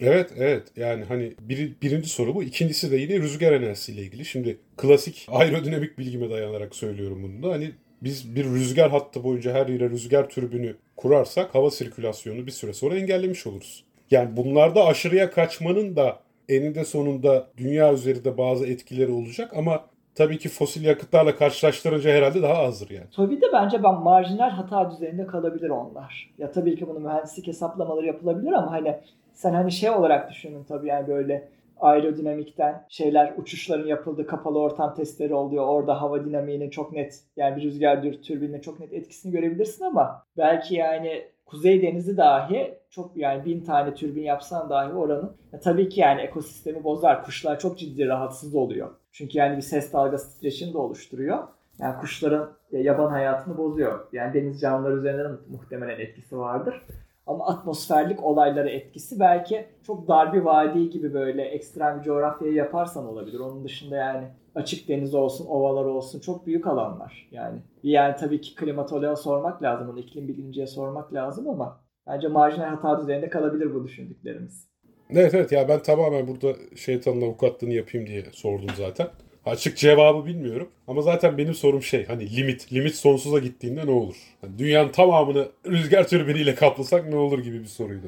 Evet 0.01 0.31
evet 0.37 0.63
yani 0.77 1.05
hani 1.05 1.33
bir, 1.41 1.73
birinci 1.83 2.09
soru 2.09 2.35
bu. 2.35 2.43
İkincisi 2.43 2.91
de 2.91 2.97
yine 2.97 3.19
rüzgar 3.19 3.53
enerjisiyle 3.53 4.03
ilgili. 4.03 4.25
Şimdi 4.25 4.59
klasik 4.77 5.27
aerodinamik 5.29 5.99
bilgime 5.99 6.31
dayanarak 6.31 6.75
söylüyorum 6.75 7.23
bunu 7.23 7.43
da. 7.43 7.55
Hani 7.55 7.73
biz 8.05 8.37
bir 8.37 8.45
rüzgar 8.45 8.91
hattı 8.91 9.25
boyunca 9.25 9.55
her 9.55 9.67
yere 9.67 9.91
rüzgar 9.91 10.29
türbünü 10.29 10.77
kurarsak 10.97 11.55
hava 11.55 11.71
sirkülasyonu 11.71 12.47
bir 12.47 12.51
süre 12.51 12.73
sonra 12.73 12.95
engellemiş 12.95 13.47
oluruz. 13.47 13.85
Yani 14.11 14.37
bunlarda 14.37 14.87
aşırıya 14.87 15.31
kaçmanın 15.31 15.97
da 15.97 16.19
eninde 16.49 16.85
sonunda 16.85 17.47
dünya 17.57 17.93
üzerinde 17.93 18.39
bazı 18.39 18.67
etkileri 18.67 19.13
olacak 19.13 19.53
ama 19.57 19.85
tabii 20.15 20.39
ki 20.39 20.49
fosil 20.49 20.85
yakıtlarla 20.85 21.37
karşılaştırınca 21.37 22.11
herhalde 22.11 22.43
daha 22.43 22.55
azdır 22.55 22.91
yani. 22.91 23.07
Tabii 23.17 23.41
de 23.41 23.47
bence 23.53 23.83
ben 23.83 23.95
marjinal 23.95 24.51
hata 24.51 24.91
düzeyinde 24.91 25.27
kalabilir 25.27 25.71
onlar. 25.71 26.31
Ya 26.39 26.53
tabii 26.53 26.77
ki 26.77 26.89
bunu 26.89 27.01
mühendislik 27.01 27.47
hesaplamaları 27.47 28.07
yapılabilir 28.07 28.53
ama 28.53 28.73
hani 28.73 28.99
sen 29.33 29.53
hani 29.53 29.73
şey 29.73 29.91
olarak 29.91 30.31
düşünün 30.31 30.65
tabii 30.65 30.89
yani 30.89 31.09
böyle 31.09 31.49
aerodinamikten 31.83 32.87
şeyler 32.89 33.35
uçuşların 33.37 33.87
yapıldığı 33.87 34.27
kapalı 34.27 34.59
ortam 34.59 34.95
testleri 34.95 35.35
oluyor. 35.35 35.67
Orada 35.67 36.03
hava 36.03 36.25
dinamiğinin 36.25 36.71
çok 36.71 36.93
net 36.93 37.21
yani 37.37 37.57
bir 37.57 37.63
rüzgar 37.63 38.03
türbininin 38.03 38.61
çok 38.61 38.81
net 38.81 38.93
etkisini 38.93 39.33
görebilirsin 39.33 39.85
ama 39.85 40.27
belki 40.37 40.75
yani 40.75 41.25
Kuzey 41.47 41.83
Denizi 41.83 42.17
dahi 42.17 42.75
çok 42.91 43.17
yani 43.17 43.45
bin 43.45 43.65
tane 43.65 43.95
türbin 43.95 44.23
yapsan 44.23 44.71
dahi 44.71 44.93
oranın 44.93 45.37
ya 45.53 45.61
tabii 45.61 45.89
ki 45.89 46.01
yani 46.01 46.21
ekosistemi 46.21 46.85
bozar. 46.85 47.25
Kuşlar 47.25 47.59
çok 47.59 47.79
ciddi 47.79 48.07
rahatsız 48.07 48.55
oluyor. 48.55 48.91
Çünkü 49.13 49.39
yani 49.39 49.57
bir 49.57 49.63
ses 49.63 49.93
dalgası 49.93 50.35
titreşimi 50.35 50.73
de 50.73 50.79
oluşturuyor. 50.79 51.39
Yani 51.79 52.01
kuşların 52.01 52.51
yaban 52.73 53.11
hayatını 53.11 53.59
bozuyor. 53.59 54.07
Yani 54.13 54.35
deniz 54.35 54.61
canlıları 54.61 54.97
üzerinde 54.97 55.25
de 55.25 55.29
muhtemelen 55.51 56.01
etkisi 56.01 56.39
vardır. 56.39 56.83
Ama 57.27 57.47
atmosferlik 57.47 58.25
olaylara 58.25 58.71
etkisi 58.71 59.21
belki 59.21 59.67
çok 59.83 60.09
dar 60.09 60.33
bir 60.33 60.41
vadi 60.41 60.91
gibi 60.91 61.15
böyle 61.15 61.43
ekstrem 61.43 61.99
bir 61.99 62.05
coğrafyayı 62.05 62.55
yaparsan 62.55 63.07
olabilir. 63.07 63.41
Onun 63.41 63.65
dışında 63.65 63.97
yani 63.97 64.29
açık 64.55 64.89
deniz 64.89 65.15
olsun, 65.15 65.47
ovalar 65.47 65.85
olsun 65.85 66.21
çok 66.21 66.47
büyük 66.47 66.67
alanlar 66.67 67.29
yani. 67.31 67.59
Yani 67.83 68.17
tabii 68.17 68.41
ki 68.41 68.55
klimatoloğa 68.55 69.17
sormak 69.17 69.63
lazım, 69.63 69.91
onu 69.91 69.99
iklim 69.99 70.29
bilimciye 70.29 70.67
sormak 70.67 71.15
lazım 71.15 71.49
ama 71.49 71.81
bence 72.07 72.29
marjinal 72.29 72.67
hata 72.67 73.01
düzeyinde 73.01 73.29
kalabilir 73.29 73.75
bu 73.75 73.85
düşündüklerimiz. 73.85 74.69
Evet 75.11 75.35
evet 75.35 75.53
ya 75.53 75.69
ben 75.69 75.83
tamamen 75.83 76.29
burada 76.29 76.53
şeytanın 76.77 77.23
avukatlığını 77.23 77.73
yapayım 77.73 78.07
diye 78.07 78.25
sordum 78.33 78.69
zaten. 78.77 79.07
Açık 79.47 79.77
cevabı 79.77 80.27
bilmiyorum. 80.27 80.71
Ama 80.89 81.03
zaten 81.03 81.39
benim 81.39 81.55
sorum 81.55 81.83
şey 81.83 82.07
hani 82.07 82.37
limit. 82.37 82.73
Limit 82.73 82.95
sonsuza 82.95 83.39
gittiğinde 83.39 83.87
ne 83.87 83.91
olur? 83.91 84.17
Yani 84.43 84.59
dünyanın 84.59 84.93
tamamını 84.93 85.49
rüzgar 85.67 86.09
türbiniyle 86.09 86.55
kaplasak 86.55 87.09
ne 87.09 87.17
olur 87.17 87.39
gibi 87.39 87.61
bir 87.61 87.67
soruydu. 87.67 88.07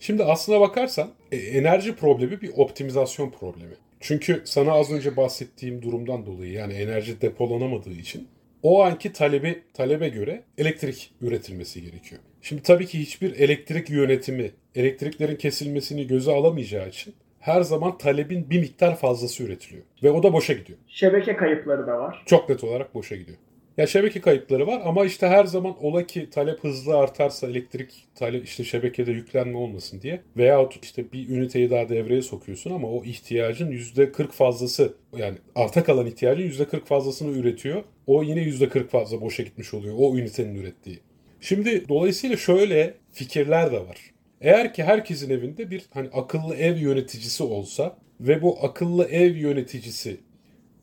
Şimdi 0.00 0.24
aslına 0.24 0.60
bakarsan 0.60 1.10
e, 1.32 1.36
enerji 1.36 1.96
problemi 1.96 2.40
bir 2.40 2.50
optimizasyon 2.56 3.30
problemi. 3.30 3.74
Çünkü 4.00 4.42
sana 4.44 4.72
az 4.72 4.90
önce 4.90 5.16
bahsettiğim 5.16 5.82
durumdan 5.82 6.26
dolayı 6.26 6.52
yani 6.52 6.72
enerji 6.74 7.20
depolanamadığı 7.20 7.92
için 7.92 8.28
o 8.62 8.82
anki 8.82 9.12
talebi 9.12 9.62
talebe 9.74 10.08
göre 10.08 10.42
elektrik 10.58 11.10
üretilmesi 11.20 11.82
gerekiyor. 11.82 12.20
Şimdi 12.42 12.62
tabii 12.62 12.86
ki 12.86 13.00
hiçbir 13.00 13.36
elektrik 13.36 13.90
yönetimi 13.90 14.50
elektriklerin 14.74 15.36
kesilmesini 15.36 16.06
göze 16.06 16.32
alamayacağı 16.32 16.88
için 16.88 17.14
her 17.40 17.62
zaman 17.62 17.98
talebin 17.98 18.50
bir 18.50 18.60
miktar 18.60 18.96
fazlası 18.96 19.42
üretiliyor. 19.42 19.84
Ve 20.02 20.10
o 20.10 20.22
da 20.22 20.32
boşa 20.32 20.52
gidiyor. 20.52 20.78
Şebeke 20.88 21.36
kayıpları 21.36 21.86
da 21.86 21.98
var. 21.98 22.22
Çok 22.26 22.48
net 22.48 22.64
olarak 22.64 22.94
boşa 22.94 23.16
gidiyor. 23.16 23.38
Ya 23.78 23.86
şebeke 23.86 24.20
kayıpları 24.20 24.66
var 24.66 24.82
ama 24.84 25.04
işte 25.04 25.26
her 25.26 25.44
zaman 25.44 25.84
ola 25.84 26.06
ki 26.06 26.30
talep 26.30 26.64
hızlı 26.64 26.98
artarsa 26.98 27.46
elektrik 27.46 28.06
talep 28.14 28.44
işte 28.44 28.64
şebekede 28.64 29.12
yüklenme 29.12 29.58
olmasın 29.58 30.00
diye 30.02 30.20
veya 30.36 30.68
işte 30.82 31.12
bir 31.12 31.28
üniteyi 31.28 31.70
daha 31.70 31.88
devreye 31.88 32.22
sokuyorsun 32.22 32.70
ama 32.70 32.88
o 32.88 33.04
ihtiyacın 33.04 33.72
%40 33.72 34.32
fazlası 34.32 34.94
yani 35.16 35.38
arta 35.54 35.84
kalan 35.84 36.06
ihtiyacın 36.06 36.42
%40 36.42 36.84
fazlasını 36.84 37.38
üretiyor. 37.38 37.82
O 38.06 38.22
yine 38.22 38.40
%40 38.42 38.88
fazla 38.88 39.20
boşa 39.20 39.42
gitmiş 39.42 39.74
oluyor 39.74 39.94
o 39.98 40.16
ünitenin 40.16 40.54
ürettiği. 40.54 41.00
Şimdi 41.40 41.88
dolayısıyla 41.88 42.36
şöyle 42.36 42.94
fikirler 43.12 43.72
de 43.72 43.80
var. 43.80 43.98
Eğer 44.40 44.74
ki 44.74 44.84
herkesin 44.84 45.30
evinde 45.30 45.70
bir 45.70 45.86
hani 45.90 46.08
akıllı 46.12 46.54
ev 46.54 46.76
yöneticisi 46.76 47.42
olsa 47.42 47.96
ve 48.20 48.42
bu 48.42 48.58
akıllı 48.62 49.04
ev 49.04 49.36
yöneticisi 49.36 50.20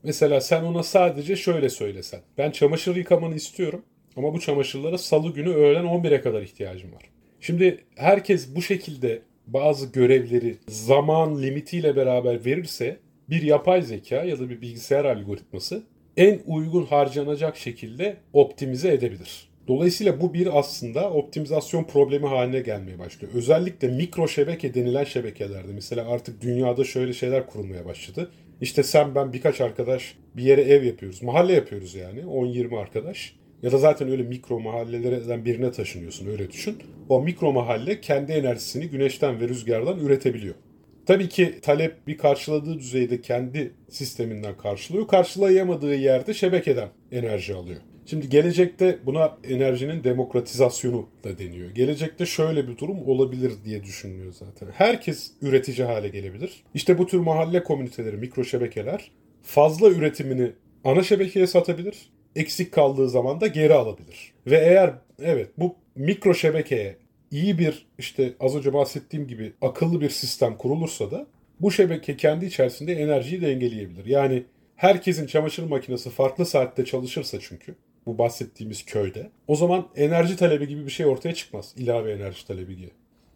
mesela 0.03 0.41
sen 0.41 0.63
ona 0.63 0.83
sadece 0.83 1.35
şöyle 1.35 1.69
söylesen. 1.69 2.19
Ben 2.37 2.51
çamaşır 2.51 2.95
yıkamanı 2.95 3.35
istiyorum 3.35 3.81
ama 4.15 4.33
bu 4.33 4.39
çamaşırlara 4.39 4.97
salı 4.97 5.33
günü 5.33 5.53
öğlen 5.53 5.85
11'e 5.85 6.21
kadar 6.21 6.41
ihtiyacım 6.41 6.93
var. 6.93 7.03
Şimdi 7.41 7.83
herkes 7.95 8.55
bu 8.55 8.61
şekilde 8.61 9.21
bazı 9.47 9.91
görevleri 9.91 10.57
zaman 10.67 11.41
limitiyle 11.41 11.95
beraber 11.95 12.45
verirse 12.45 12.97
bir 13.29 13.41
yapay 13.41 13.81
zeka 13.81 14.23
ya 14.23 14.39
da 14.39 14.49
bir 14.49 14.61
bilgisayar 14.61 15.05
algoritması 15.05 15.83
en 16.17 16.39
uygun 16.45 16.85
harcanacak 16.85 17.57
şekilde 17.57 18.17
optimize 18.33 18.93
edebilir. 18.93 19.49
Dolayısıyla 19.67 20.21
bu 20.21 20.33
bir 20.33 20.59
aslında 20.59 21.11
optimizasyon 21.11 21.83
problemi 21.83 22.27
haline 22.27 22.59
gelmeye 22.59 22.99
başlıyor. 22.99 23.33
Özellikle 23.35 23.87
mikro 23.87 24.27
şebeke 24.27 24.73
denilen 24.73 25.03
şebekelerde 25.03 25.71
mesela 25.73 26.09
artık 26.09 26.41
dünyada 26.41 26.83
şöyle 26.83 27.13
şeyler 27.13 27.47
kurulmaya 27.47 27.85
başladı. 27.85 28.31
İşte 28.61 28.83
sen 28.83 29.15
ben 29.15 29.33
birkaç 29.33 29.61
arkadaş 29.61 30.17
bir 30.37 30.43
yere 30.43 30.61
ev 30.61 30.83
yapıyoruz. 30.83 31.23
Mahalle 31.23 31.53
yapıyoruz 31.53 31.95
yani 31.95 32.19
10-20 32.19 32.79
arkadaş. 32.79 33.35
Ya 33.63 33.71
da 33.71 33.77
zaten 33.77 34.09
öyle 34.09 34.23
mikro 34.23 34.59
mahallelerden 34.59 35.45
birine 35.45 35.71
taşınıyorsun 35.71 36.27
öyle 36.27 36.51
düşün. 36.51 36.77
O 37.09 37.21
mikro 37.21 37.51
mahalle 37.51 38.01
kendi 38.01 38.31
enerjisini 38.31 38.87
güneşten 38.87 39.41
ve 39.41 39.47
rüzgardan 39.47 39.99
üretebiliyor. 39.99 40.55
Tabii 41.05 41.29
ki 41.29 41.59
talep 41.61 42.07
bir 42.07 42.17
karşıladığı 42.17 42.79
düzeyde 42.79 43.21
kendi 43.21 43.71
sisteminden 43.89 44.57
karşılıyor. 44.57 45.07
Karşılayamadığı 45.07 45.95
yerde 45.95 46.33
şebekeden 46.33 46.89
enerji 47.11 47.55
alıyor. 47.55 47.81
Şimdi 48.05 48.29
gelecekte 48.29 48.99
buna 49.05 49.37
enerjinin 49.43 50.03
demokratizasyonu 50.03 51.09
da 51.23 51.37
deniyor. 51.39 51.69
Gelecekte 51.69 52.25
şöyle 52.25 52.67
bir 52.67 52.77
durum 52.77 53.07
olabilir 53.07 53.51
diye 53.65 53.83
düşünülüyor 53.83 54.33
zaten. 54.33 54.67
Herkes 54.73 55.31
üretici 55.41 55.87
hale 55.87 56.07
gelebilir. 56.07 56.63
İşte 56.73 56.97
bu 56.97 57.07
tür 57.07 57.19
mahalle 57.19 57.63
komüniteleri, 57.63 58.17
mikro 58.17 58.43
şebekeler 58.43 59.11
fazla 59.43 59.89
üretimini 59.89 60.51
ana 60.83 61.03
şebekeye 61.03 61.47
satabilir. 61.47 62.09
Eksik 62.35 62.71
kaldığı 62.71 63.09
zaman 63.09 63.41
da 63.41 63.47
geri 63.47 63.73
alabilir. 63.73 64.33
Ve 64.47 64.57
eğer 64.57 64.93
evet 65.23 65.49
bu 65.57 65.75
mikro 65.95 66.33
şebekeye 66.33 66.97
iyi 67.31 67.59
bir 67.59 67.85
işte 67.97 68.33
az 68.39 68.55
önce 68.55 68.73
bahsettiğim 68.73 69.27
gibi 69.27 69.53
akıllı 69.61 70.01
bir 70.01 70.09
sistem 70.09 70.57
kurulursa 70.57 71.11
da 71.11 71.27
bu 71.59 71.71
şebeke 71.71 72.17
kendi 72.17 72.45
içerisinde 72.45 72.93
enerjiyi 72.93 73.41
dengeleyebilir. 73.41 74.05
Yani 74.05 74.43
herkesin 74.75 75.27
çamaşır 75.27 75.63
makinesi 75.63 76.09
farklı 76.09 76.45
saatte 76.45 76.85
çalışırsa 76.85 77.39
çünkü 77.39 77.75
bu 78.05 78.17
bahsettiğimiz 78.17 78.85
köyde. 78.85 79.29
O 79.47 79.55
zaman 79.55 79.85
enerji 79.95 80.37
talebi 80.37 80.67
gibi 80.67 80.85
bir 80.85 80.91
şey 80.91 81.05
ortaya 81.05 81.33
çıkmaz. 81.33 81.73
İlave 81.77 82.11
enerji 82.11 82.47
talebi 82.47 82.77
gibi. 82.77 82.91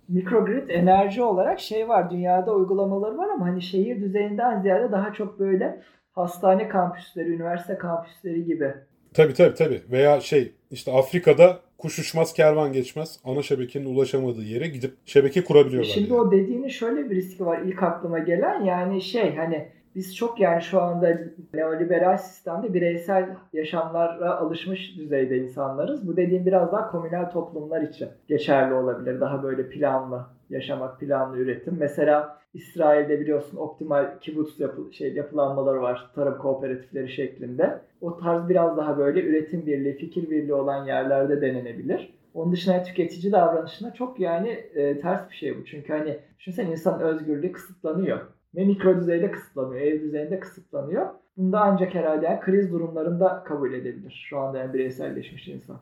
Mikrogrid 0.09 0.69
enerji 0.69 1.23
olarak 1.23 1.59
şey 1.59 1.89
var. 1.89 2.11
Dünyada 2.11 2.55
uygulamaları 2.55 3.17
var 3.17 3.29
ama 3.29 3.45
hani 3.45 3.61
şehir 3.61 4.01
düzeyinden 4.01 4.61
ziyade 4.61 4.91
daha 4.91 5.13
çok 5.13 5.39
böyle 5.39 5.81
hastane 6.11 6.67
kampüsleri, 6.67 7.29
üniversite 7.29 7.77
kampüsleri 7.77 8.45
gibi. 8.45 8.73
Tabii 9.13 9.33
tabii 9.33 9.55
tabii. 9.55 9.81
Veya 9.91 10.19
şey 10.19 10.51
işte 10.71 10.91
Afrika'da 10.91 11.59
kuş 11.77 11.99
uçmaz 11.99 12.33
kervan 12.33 12.73
geçmez. 12.73 13.19
Ana 13.25 13.41
şebekenin 13.41 13.95
ulaşamadığı 13.95 14.43
yere 14.43 14.67
gidip 14.67 14.93
şebeke 15.05 15.43
kurabiliyorlar. 15.43 15.91
Şimdi 15.91 16.09
yani. 16.09 16.21
o 16.21 16.31
dediğinin 16.31 16.67
şöyle 16.67 17.09
bir 17.09 17.15
riski 17.15 17.45
var 17.45 17.61
ilk 17.61 17.83
aklıma 17.83 18.19
gelen. 18.19 18.63
Yani 18.63 19.01
şey 19.01 19.35
hani 19.35 19.67
biz 19.95 20.15
çok 20.15 20.39
yani 20.39 20.61
şu 20.61 20.81
anda 20.81 21.17
neoliberal 21.53 22.17
sistemde 22.17 22.73
bireysel 22.73 23.29
yaşamlara 23.53 24.35
alışmış 24.35 24.97
düzeyde 24.97 25.37
insanlarız. 25.37 26.07
Bu 26.07 26.17
dediğim 26.17 26.45
biraz 26.45 26.71
daha 26.71 26.91
komünel 26.91 27.31
toplumlar 27.31 27.81
için 27.81 28.09
geçerli 28.27 28.73
olabilir. 28.73 29.21
Daha 29.21 29.43
böyle 29.43 29.69
planlı 29.69 30.25
yaşamak, 30.49 30.99
planlı 30.99 31.37
üretim. 31.37 31.75
Mesela 31.79 32.39
İsrail'de 32.53 33.19
biliyorsun 33.19 33.57
optimal 33.57 34.19
kibbutz 34.21 34.59
yapı, 34.59 34.93
şey, 34.93 35.13
yapılanmaları 35.13 35.81
var 35.81 36.09
tarım 36.15 36.37
kooperatifleri 36.37 37.09
şeklinde. 37.09 37.81
O 38.01 38.17
tarz 38.17 38.49
biraz 38.49 38.77
daha 38.77 38.97
böyle 38.97 39.23
üretim 39.23 39.65
birliği, 39.65 39.97
fikir 39.97 40.29
birliği 40.29 40.53
olan 40.53 40.85
yerlerde 40.85 41.41
denenebilir. 41.41 42.13
Onun 42.33 42.51
dışında 42.51 42.83
tüketici 42.83 43.31
davranışına 43.31 43.93
çok 43.93 44.19
yani 44.19 44.49
e, 44.49 44.99
ters 44.99 45.29
bir 45.29 45.35
şey 45.35 45.57
bu. 45.57 45.65
Çünkü 45.65 45.93
hani 45.93 46.19
düşünsene 46.39 46.71
insan 46.71 47.01
özgürlüğü 47.01 47.51
kısıtlanıyor. 47.51 48.19
Ve 48.55 48.65
mikro 48.65 48.97
düzeyde 48.97 49.31
kısıtlanıyor, 49.31 49.81
ev 49.81 50.01
düzeyinde 50.01 50.39
kısıtlanıyor. 50.39 51.07
Bunda 51.37 51.61
ancak 51.61 51.95
herhalde 51.95 52.25
yani 52.25 52.39
kriz 52.39 52.71
durumlarında 52.71 53.43
kabul 53.43 53.73
edebilir. 53.73 54.25
Şu 54.29 54.39
anda 54.39 54.57
yani 54.57 54.73
bireyselleşmiş 54.73 55.47
insan. 55.47 55.79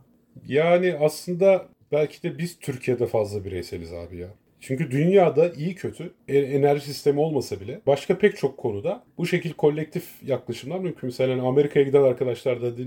Yani 0.48 0.96
aslında 1.00 1.66
belki 1.92 2.24
de 2.24 2.38
biz 2.38 2.60
Türkiye'de 2.60 3.06
fazla 3.06 3.46
bireyseliz 3.46 3.94
abi 3.94 4.18
ya. 4.18 4.28
Çünkü 4.60 4.92
dünyada 4.92 5.50
iyi 5.50 5.76
kötü 5.76 6.14
enerji 6.28 6.86
sistemi 6.86 7.20
olmasa 7.20 7.60
bile 7.60 7.82
başka 7.88 8.18
pek 8.18 8.38
çok 8.38 8.58
konuda 8.58 9.04
bu 9.18 9.26
şekil 9.26 9.54
kolektif 9.54 10.24
yaklaşımlar 10.24 10.80
mümkün. 10.80 11.08
Mesela 11.08 11.34
hani 11.34 11.48
Amerika'ya 11.48 11.86
giden 11.86 12.04
arkadaşlar 12.04 12.62
da 12.62 12.78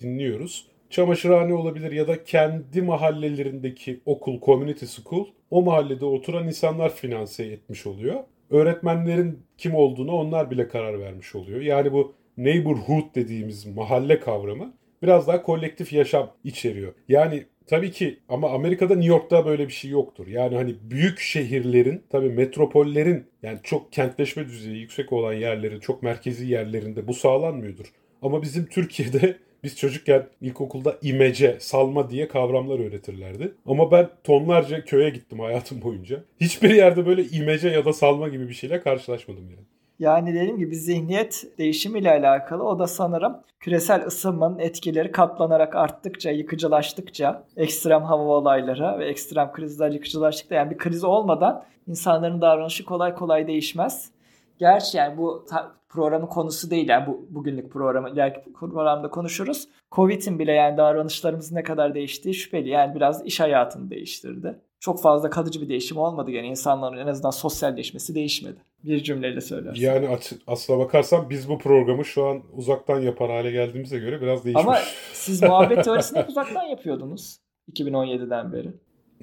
dinliyoruz. 0.00 0.68
Çamaşırhane 0.90 1.54
olabilir 1.54 1.92
ya 1.92 2.08
da 2.08 2.24
kendi 2.24 2.82
mahallelerindeki 2.82 4.00
okul, 4.06 4.40
community 4.40 4.84
school 4.84 5.26
o 5.50 5.62
mahallede 5.62 6.04
oturan 6.04 6.46
insanlar 6.46 6.94
finanse 6.94 7.44
etmiş 7.44 7.86
oluyor. 7.86 8.20
Öğretmenlerin 8.50 9.42
kim 9.58 9.74
olduğunu 9.74 10.12
onlar 10.12 10.50
bile 10.50 10.68
karar 10.68 11.00
vermiş 11.00 11.34
oluyor. 11.34 11.60
Yani 11.60 11.92
bu 11.92 12.14
neighborhood 12.36 13.14
dediğimiz 13.14 13.66
mahalle 13.66 14.20
kavramı 14.20 14.74
biraz 15.02 15.26
daha 15.26 15.42
kolektif 15.42 15.92
yaşam 15.92 16.30
içeriyor. 16.44 16.92
Yani 17.08 17.44
tabii 17.66 17.90
ki 17.90 18.18
ama 18.28 18.50
Amerika'da 18.50 18.94
New 18.94 19.08
York'ta 19.08 19.46
böyle 19.46 19.68
bir 19.68 19.72
şey 19.72 19.90
yoktur. 19.90 20.26
Yani 20.26 20.56
hani 20.56 20.74
büyük 20.82 21.18
şehirlerin 21.18 22.02
tabii 22.10 22.30
metropollerin 22.30 23.26
yani 23.42 23.58
çok 23.62 23.92
kentleşme 23.92 24.46
düzeyi 24.46 24.80
yüksek 24.80 25.12
olan 25.12 25.32
yerlerin 25.32 25.80
çok 25.80 26.02
merkezi 26.02 26.46
yerlerinde 26.46 27.08
bu 27.08 27.14
sağlanmıyordur. 27.14 27.92
Ama 28.22 28.42
bizim 28.42 28.66
Türkiye'de 28.66 29.36
biz 29.64 29.76
çocukken 29.76 30.26
ilkokulda 30.40 30.96
imece, 31.02 31.56
salma 31.60 32.10
diye 32.10 32.28
kavramlar 32.28 32.78
öğretirlerdi. 32.78 33.54
Ama 33.66 33.90
ben 33.90 34.08
tonlarca 34.24 34.84
köye 34.84 35.10
gittim 35.10 35.40
hayatım 35.40 35.82
boyunca. 35.82 36.24
Hiçbir 36.40 36.70
yerde 36.70 37.06
böyle 37.06 37.24
imece 37.24 37.68
ya 37.68 37.84
da 37.84 37.92
salma 37.92 38.28
gibi 38.28 38.48
bir 38.48 38.54
şeyle 38.54 38.80
karşılaşmadım 38.80 39.50
yani. 39.50 39.66
Yani 39.98 40.34
dediğim 40.34 40.58
gibi 40.58 40.76
zihniyet 40.76 41.44
değişimiyle 41.58 42.10
alakalı 42.10 42.64
o 42.64 42.78
da 42.78 42.86
sanırım 42.86 43.36
küresel 43.60 44.06
ısınmanın 44.06 44.58
etkileri 44.58 45.12
katlanarak 45.12 45.76
arttıkça, 45.76 46.30
yıkıcılaştıkça, 46.30 47.44
ekstrem 47.56 48.02
hava 48.02 48.22
olayları 48.22 48.98
ve 48.98 49.06
ekstrem 49.06 49.52
krizler 49.52 49.90
yıkıcılaştıkça 49.90 50.54
yani 50.54 50.70
bir 50.70 50.78
kriz 50.78 51.04
olmadan 51.04 51.64
insanların 51.86 52.40
davranışı 52.40 52.84
kolay 52.84 53.14
kolay 53.14 53.46
değişmez. 53.46 54.10
Gerçi 54.58 54.96
yani 54.96 55.18
bu 55.18 55.46
programın 55.88 56.26
konusu 56.26 56.70
değil 56.70 56.88
yani 56.88 57.06
bu 57.06 57.26
bugünlük 57.30 57.72
programı 57.72 58.10
ileriki 58.10 58.52
programda 58.52 59.10
konuşuruz. 59.10 59.68
Covid'in 59.92 60.38
bile 60.38 60.52
yani 60.52 60.76
davranışlarımızın 60.76 61.56
ne 61.56 61.62
kadar 61.62 61.94
değiştiği 61.94 62.34
şüpheli. 62.34 62.68
Yani 62.68 62.94
biraz 62.94 63.26
iş 63.26 63.40
hayatını 63.40 63.90
değiştirdi. 63.90 64.58
Çok 64.80 65.02
fazla 65.02 65.30
kalıcı 65.30 65.60
bir 65.60 65.68
değişim 65.68 65.96
olmadı 65.96 66.30
yani 66.30 66.46
insanların 66.46 66.96
en 66.96 67.06
azından 67.06 67.30
sosyalleşmesi 67.30 68.14
değişmedi. 68.14 68.58
Bir 68.84 69.02
cümleyle 69.02 69.40
söylersin. 69.40 69.82
Yani 69.82 70.18
aslına 70.46 70.78
bakarsan 70.78 71.30
biz 71.30 71.48
bu 71.48 71.58
programı 71.58 72.04
şu 72.04 72.26
an 72.26 72.42
uzaktan 72.52 73.00
yapar 73.00 73.30
hale 73.30 73.50
geldiğimize 73.50 73.98
göre 73.98 74.20
biraz 74.20 74.44
değişmiş. 74.44 74.66
Ama 74.66 74.78
siz 75.12 75.42
muhabbet 75.42 75.84
teorisini 75.84 76.24
uzaktan 76.28 76.64
yapıyordunuz 76.64 77.40
2017'den 77.72 78.52
beri. 78.52 78.72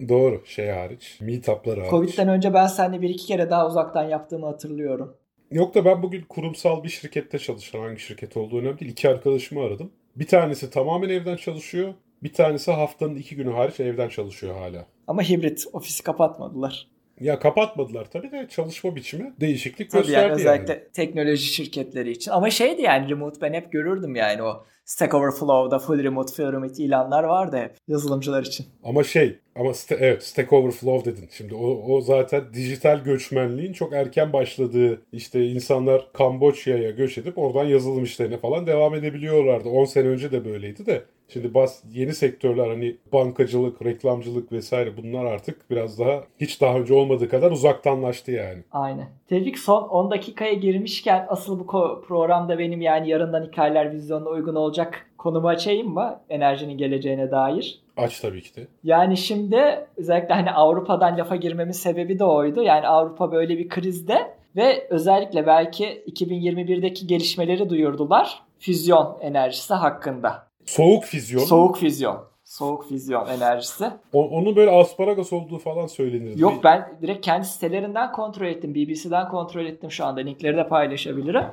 Doğru 0.10 0.46
şey 0.46 0.70
hariç. 0.70 1.18
Meetup'lar 1.22 1.78
hariç. 1.78 1.90
Covid'den 1.90 2.28
önce 2.28 2.54
ben 2.54 2.68
seninle 2.68 3.02
bir 3.02 3.10
iki 3.10 3.26
kere 3.26 3.50
daha 3.50 3.68
uzaktan 3.68 4.04
yaptığımı 4.04 4.46
hatırlıyorum. 4.46 5.18
Yok 5.52 5.76
da 5.76 5.86
ben 5.86 6.04
bugün 6.04 6.22
kurumsal 6.22 6.84
bir 6.84 6.90
şirkette 6.90 7.40
çalışan 7.40 7.80
hangi 7.80 8.00
şirket 8.00 8.38
olduğu 8.38 8.60
önemli 8.60 8.80
değil. 8.80 8.92
İki 8.92 9.10
arkadaşımı 9.10 9.62
aradım. 9.62 9.92
Bir 10.16 10.28
tanesi 10.28 10.70
tamamen 10.70 11.10
evden 11.10 11.36
çalışıyor. 11.36 11.94
Bir 12.24 12.34
tanesi 12.34 12.72
haftanın 12.72 13.16
iki 13.16 13.36
günü 13.36 13.52
hariç 13.52 13.80
evden 13.80 14.10
çalışıyor 14.10 14.56
hala. 14.56 14.86
Ama 15.08 15.22
hibrit 15.22 15.66
ofisi 15.74 16.04
kapatmadılar. 16.04 16.88
Ya 17.20 17.40
kapatmadılar 17.40 18.06
tabii 18.12 18.32
de 18.32 18.48
çalışma 18.50 18.96
biçimi 18.96 19.34
değişiklik 19.40 19.92
tabii 19.92 20.02
gösterdi 20.02 20.24
yani. 20.24 20.34
Özellikle 20.34 20.74
yani. 20.74 20.84
teknoloji 20.94 21.46
şirketleri 21.46 22.12
için. 22.12 22.32
Ama 22.32 22.50
şeydi 22.50 22.82
yani 22.82 23.10
remote 23.10 23.42
ben 23.42 23.54
hep 23.54 23.72
görürdüm 23.72 24.16
yani 24.16 24.44
o 24.44 24.66
Stack 24.86 25.14
Overflow'da 25.14 25.80
full 25.80 26.04
remote, 26.04 26.44
remote 26.52 26.84
ilanlar 26.84 27.24
vardı 27.24 27.58
hep 27.58 27.78
yazılımcılar 27.88 28.44
için. 28.44 28.66
Ama 28.84 29.04
şey 29.04 29.40
ama 29.56 29.70
st- 29.70 29.98
evet 30.00 30.24
Stack 30.24 30.54
Overflow 30.54 31.12
dedin. 31.12 31.30
Şimdi 31.32 31.56
o, 31.56 31.94
o 31.94 32.02
zaten 32.02 32.44
dijital 32.54 33.04
göçmenliğin 33.04 33.74
çok 33.74 33.94
erken 33.94 34.34
başladığı 34.34 35.02
işte 35.12 35.46
insanlar 35.46 36.14
Kamboçya'ya 36.14 36.92
göç 36.92 37.18
edip 37.18 37.38
oradan 37.38 37.66
yazılım 37.66 38.04
işlerine 38.04 38.38
falan 38.38 38.68
devam 38.68 38.96
edebiliyorlardı. 38.96 39.70
10 39.70 39.86
sene 39.86 40.08
önce 40.08 40.32
de 40.32 40.46
böyleydi 40.46 40.86
de 40.86 41.06
Şimdi 41.28 41.54
bas 41.54 41.84
yeni 41.92 42.14
sektörler 42.14 42.68
hani 42.68 42.96
bankacılık, 43.14 43.86
reklamcılık 43.86 44.52
vesaire 44.52 44.98
bunlar 44.98 45.26
artık 45.26 45.70
biraz 45.70 46.00
daha 46.00 46.24
hiç 46.42 46.62
daha 46.62 46.78
önce 46.78 46.94
olmadığı 46.94 47.30
kadar 47.30 47.52
uzaktanlaştı 47.52 48.32
yani. 48.32 48.64
Aynen. 48.72 49.08
Tevfik 49.28 49.60
son 49.60 49.84
10 49.84 50.12
dakikaya 50.12 50.54
girmişken 50.54 51.26
asıl 51.30 51.60
bu 51.60 51.66
programda 52.08 52.60
benim 52.60 52.82
yani 52.82 53.10
yarından 53.10 53.46
hikayeler 53.46 53.92
vizyonuna 53.92 54.30
uygun 54.30 54.56
olacak 54.56 55.10
konumu 55.18 55.48
açayım 55.48 55.94
mı? 55.94 56.20
Enerjinin 56.30 56.78
geleceğine 56.78 57.32
dair. 57.32 57.82
Aç 57.98 58.20
tabii 58.20 58.42
ki 58.42 58.56
de. 58.56 58.68
Yani 58.84 59.18
şimdi 59.18 59.88
özellikle 59.98 60.34
hani 60.34 60.52
Avrupa'dan 60.52 61.18
lafa 61.18 61.36
girmemin 61.36 61.72
sebebi 61.72 62.20
de 62.20 62.26
oydu. 62.26 62.64
Yani 62.64 62.88
Avrupa 62.88 63.32
böyle 63.32 63.58
bir 63.58 63.70
krizde 63.70 64.36
ve 64.56 64.88
özellikle 64.90 65.48
belki 65.48 66.04
2021'deki 66.08 67.08
gelişmeleri 67.08 67.70
duyurdular 67.70 68.44
füzyon 68.60 69.18
enerjisi 69.22 69.74
hakkında. 69.74 70.48
Soğuk 70.66 71.04
füzyon. 71.04 71.44
Soğuk 71.44 71.78
füzyon. 71.78 72.18
Soğuk 72.44 72.90
füzyon 72.90 73.28
enerjisi. 73.28 73.86
O, 74.14 74.30
onun 74.30 74.56
böyle 74.56 74.72
asparagas 74.72 75.34
olduğu 75.34 75.58
falan 75.58 75.88
söylenir. 75.88 76.38
Yok 76.38 76.64
ben 76.64 76.98
direkt 77.02 77.26
kendi 77.26 77.46
sitelerinden 77.46 78.12
kontrol 78.12 78.46
ettim. 78.46 78.76
BBC'den 78.76 79.30
kontrol 79.30 79.66
ettim 79.66 79.92
şu 79.92 80.06
anda. 80.06 80.22
Linkleri 80.22 80.58
de 80.58 80.68
paylaşabilirim. 80.68 81.44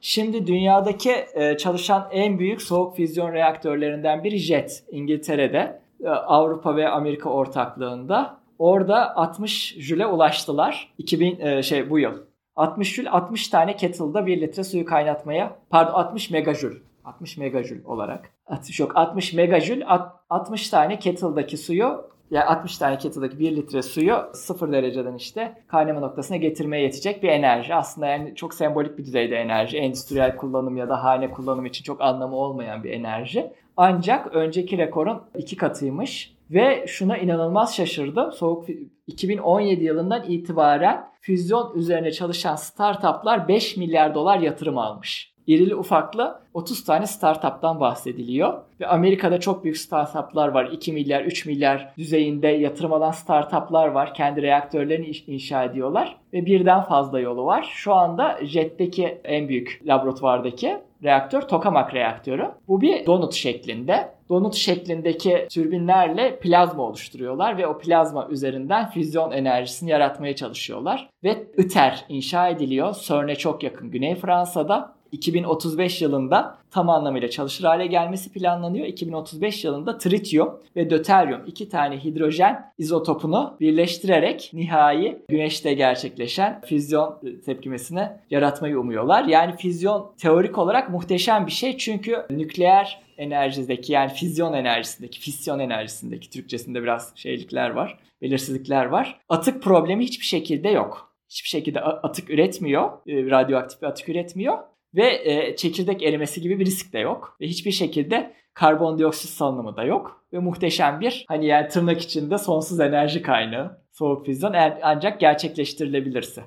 Şimdi 0.00 0.46
dünyadaki 0.46 1.12
e, 1.34 1.56
çalışan 1.56 2.08
en 2.12 2.38
büyük 2.38 2.62
soğuk 2.62 2.96
füzyon 2.96 3.32
reaktörlerinden 3.32 4.24
biri 4.24 4.38
JET 4.38 4.84
İngiltere'de. 4.90 5.80
E, 6.04 6.08
Avrupa 6.08 6.76
ve 6.76 6.88
Amerika 6.88 7.30
ortaklığında. 7.30 8.40
Orada 8.58 9.16
60 9.16 9.74
jüle 9.78 10.06
ulaştılar. 10.06 10.92
2000 10.98 11.40
e, 11.40 11.62
şey 11.62 11.90
bu 11.90 11.98
yıl. 11.98 12.12
60 12.56 12.94
jül 12.94 13.06
60 13.10 13.48
tane 13.48 13.76
kettle'da 13.76 14.26
1 14.26 14.40
litre 14.40 14.64
suyu 14.64 14.84
kaynatmaya 14.84 15.56
pardon 15.70 15.92
60 15.92 16.30
megajül 16.30 16.80
60 17.04 17.36
megajül 17.36 17.84
olarak. 17.84 18.30
Yok 18.78 18.96
60 18.96 19.32
megajül 19.32 19.82
60 20.30 20.70
tane 20.70 20.98
kettle'daki 20.98 21.56
suyu 21.56 22.10
yani 22.30 22.44
60 22.44 22.78
tane 22.78 22.98
kettle'daki 22.98 23.38
1 23.38 23.56
litre 23.56 23.82
suyu 23.82 24.16
0 24.34 24.72
dereceden 24.72 25.14
işte 25.14 25.62
kaynama 25.68 26.00
noktasına 26.00 26.36
getirmeye 26.36 26.82
yetecek 26.82 27.22
bir 27.22 27.28
enerji. 27.28 27.74
Aslında 27.74 28.06
yani 28.06 28.34
çok 28.34 28.54
sembolik 28.54 28.98
bir 28.98 29.04
düzeyde 29.04 29.36
enerji. 29.36 29.78
Endüstriyel 29.78 30.36
kullanım 30.36 30.76
ya 30.76 30.88
da 30.88 31.04
hane 31.04 31.30
kullanım 31.30 31.66
için 31.66 31.84
çok 31.84 32.00
anlamı 32.00 32.36
olmayan 32.36 32.84
bir 32.84 32.90
enerji. 32.90 33.52
Ancak 33.76 34.34
önceki 34.34 34.78
rekorun 34.78 35.22
iki 35.36 35.56
katıymış. 35.56 36.36
Ve 36.50 36.84
şuna 36.86 37.18
inanılmaz 37.18 37.76
şaşırdım. 37.76 38.32
Soğuk 38.32 38.66
2017 39.06 39.84
yılından 39.84 40.24
itibaren 40.28 41.10
füzyon 41.20 41.74
üzerine 41.74 42.12
çalışan 42.12 42.56
startuplar 42.56 43.48
5 43.48 43.76
milyar 43.76 44.14
dolar 44.14 44.38
yatırım 44.38 44.78
almış 44.78 45.34
irili 45.50 45.74
ufaklı 45.74 46.40
30 46.54 46.84
tane 46.84 47.06
startuptan 47.06 47.80
bahsediliyor. 47.80 48.54
Ve 48.80 48.86
Amerika'da 48.86 49.40
çok 49.40 49.64
büyük 49.64 49.76
startuplar 49.78 50.48
var. 50.48 50.68
2 50.72 50.92
milyar, 50.92 51.24
3 51.24 51.46
milyar 51.46 51.92
düzeyinde 51.98 52.48
yatırım 52.48 52.92
alan 52.92 53.10
startuplar 53.10 53.88
var. 53.88 54.14
Kendi 54.14 54.42
reaktörlerini 54.42 55.10
inşa 55.26 55.64
ediyorlar. 55.64 56.16
Ve 56.32 56.46
birden 56.46 56.82
fazla 56.82 57.20
yolu 57.20 57.44
var. 57.46 57.70
Şu 57.74 57.94
anda 57.94 58.38
JET'teki 58.42 59.20
en 59.24 59.48
büyük 59.48 59.80
laboratuvardaki 59.86 60.76
reaktör 61.04 61.42
tokamak 61.42 61.94
reaktörü. 61.94 62.50
Bu 62.68 62.80
bir 62.80 63.06
donut 63.06 63.34
şeklinde. 63.34 64.08
Donut 64.28 64.54
şeklindeki 64.54 65.46
türbinlerle 65.50 66.38
plazma 66.38 66.82
oluşturuyorlar 66.82 67.58
ve 67.58 67.66
o 67.66 67.78
plazma 67.78 68.28
üzerinden 68.30 68.90
füzyon 68.90 69.30
enerjisini 69.30 69.90
yaratmaya 69.90 70.36
çalışıyorlar. 70.36 71.08
Ve 71.24 71.46
ITER 71.56 72.04
inşa 72.08 72.48
ediliyor. 72.48 72.96
CERN'e 73.02 73.34
çok 73.34 73.62
yakın 73.62 73.90
Güney 73.90 74.14
Fransa'da. 74.14 74.99
2035 75.12 76.02
yılında 76.02 76.58
tam 76.70 76.88
anlamıyla 76.88 77.30
çalışır 77.30 77.64
hale 77.64 77.86
gelmesi 77.86 78.32
planlanıyor. 78.32 78.86
2035 78.86 79.64
yılında 79.64 79.98
trityum 79.98 80.60
ve 80.76 80.90
döteryum 80.90 81.40
iki 81.46 81.68
tane 81.68 82.04
hidrojen 82.04 82.72
izotopunu 82.78 83.56
birleştirerek 83.60 84.50
nihai 84.52 85.22
güneşte 85.28 85.74
gerçekleşen 85.74 86.60
füzyon 86.60 87.20
tepkimesini 87.46 88.08
yaratmayı 88.30 88.80
umuyorlar. 88.80 89.24
Yani 89.24 89.56
füzyon 89.56 90.12
teorik 90.18 90.58
olarak 90.58 90.90
muhteşem 90.90 91.46
bir 91.46 91.52
şey 91.52 91.76
çünkü 91.76 92.26
nükleer 92.30 93.02
enerjideki 93.18 93.92
yani 93.92 94.12
füzyon 94.12 94.52
enerjisindeki, 94.52 95.20
fisyon 95.20 95.58
enerjisindeki 95.58 96.30
Türkçesinde 96.30 96.82
biraz 96.82 97.12
şeylikler 97.16 97.70
var, 97.70 97.98
belirsizlikler 98.22 98.84
var. 98.84 99.20
Atık 99.28 99.62
problemi 99.62 100.04
hiçbir 100.04 100.24
şekilde 100.24 100.68
yok. 100.68 101.10
Hiçbir 101.28 101.48
şekilde 101.48 101.80
atık 101.80 102.30
üretmiyor, 102.30 102.90
e, 103.06 103.30
radyoaktif 103.30 103.82
bir 103.82 103.86
atık 103.86 104.08
üretmiyor 104.08 104.58
ve 104.94 105.20
e, 105.24 105.56
çekirdek 105.56 106.02
erimesi 106.02 106.40
gibi 106.40 106.58
bir 106.58 106.66
risk 106.66 106.92
de 106.92 106.98
yok. 106.98 107.36
Ve 107.40 107.46
hiçbir 107.46 107.70
şekilde 107.70 108.34
karbondioksit 108.54 109.30
salınımı 109.30 109.76
da 109.76 109.84
yok. 109.84 110.24
Ve 110.32 110.38
muhteşem 110.38 111.00
bir 111.00 111.24
hani 111.28 111.46
yani 111.46 111.68
tırnak 111.68 112.00
içinde 112.00 112.38
sonsuz 112.38 112.80
enerji 112.80 113.22
kaynağı 113.22 113.80
soğuk 113.92 114.26
füzyon 114.26 114.54
ancak 114.82 115.20
gerçekleştirilebilirse. 115.20 116.42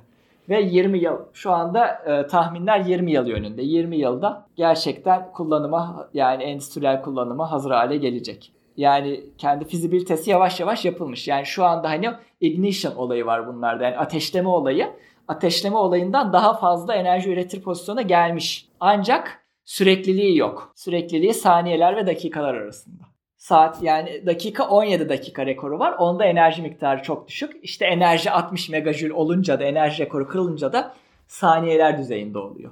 Ve 0.49 0.61
20 0.61 0.99
yıl 0.99 1.17
şu 1.33 1.51
anda 1.51 1.87
e, 1.87 2.27
tahminler 2.27 2.79
20 2.79 3.11
yıl 3.11 3.27
yönünde. 3.27 3.61
20 3.61 3.97
yılda 3.97 4.47
gerçekten 4.55 5.31
kullanıma 5.31 6.09
yani 6.13 6.43
endüstriyel 6.43 7.01
kullanıma 7.01 7.51
hazır 7.51 7.71
hale 7.71 7.97
gelecek. 7.97 8.51
Yani 8.77 9.23
kendi 9.37 9.65
fizibilitesi 9.65 10.31
yavaş 10.31 10.59
yavaş 10.59 10.85
yapılmış. 10.85 11.27
Yani 11.27 11.45
şu 11.45 11.63
anda 11.63 11.89
hani 11.89 12.09
ignition 12.41 12.95
olayı 12.95 13.25
var 13.25 13.47
bunlarda. 13.47 13.83
Yani 13.83 13.97
ateşleme 13.97 14.49
olayı 14.49 14.89
ateşleme 15.27 15.77
olayından 15.77 16.33
daha 16.33 16.57
fazla 16.57 16.95
enerji 16.95 17.31
üretir 17.31 17.61
pozisyona 17.61 18.01
gelmiş. 18.01 18.67
Ancak 18.79 19.43
sürekliliği 19.65 20.37
yok. 20.37 20.73
Sürekliliği 20.75 21.33
saniyeler 21.33 21.95
ve 21.95 22.07
dakikalar 22.07 22.53
arasında. 22.53 23.03
Saat 23.37 23.83
yani 23.83 24.25
dakika 24.25 24.67
17 24.67 25.09
dakika 25.09 25.45
rekoru 25.45 25.79
var. 25.79 25.95
Onda 25.99 26.25
enerji 26.25 26.61
miktarı 26.61 27.03
çok 27.03 27.27
düşük. 27.27 27.53
İşte 27.63 27.85
enerji 27.85 28.31
60 28.31 28.69
megajül 28.69 29.09
olunca 29.09 29.59
da 29.59 29.63
enerji 29.63 30.03
rekoru 30.03 30.27
kırılınca 30.27 30.73
da 30.73 30.95
saniyeler 31.27 31.97
düzeyinde 31.97 32.37
oluyor. 32.37 32.71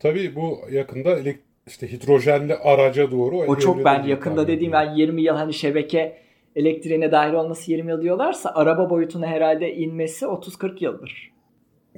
Tabii 0.00 0.36
bu 0.36 0.58
yakında 0.70 1.18
işte 1.66 1.92
hidrojenli 1.92 2.54
araca 2.54 3.10
doğru. 3.10 3.36
O 3.36 3.56
çok 3.56 3.84
ben 3.84 4.02
yakında 4.02 4.48
dediğim 4.48 4.72
yani 4.72 5.00
20 5.00 5.22
yıl 5.22 5.34
hani 5.34 5.54
şebeke 5.54 6.18
elektriğine 6.56 7.12
dahil 7.12 7.32
olması 7.32 7.70
20 7.70 7.90
yıl 7.90 8.02
diyorlarsa 8.02 8.52
araba 8.54 8.90
boyutuna 8.90 9.26
herhalde 9.26 9.74
inmesi 9.74 10.24
30-40 10.24 10.84
yıldır. 10.84 11.37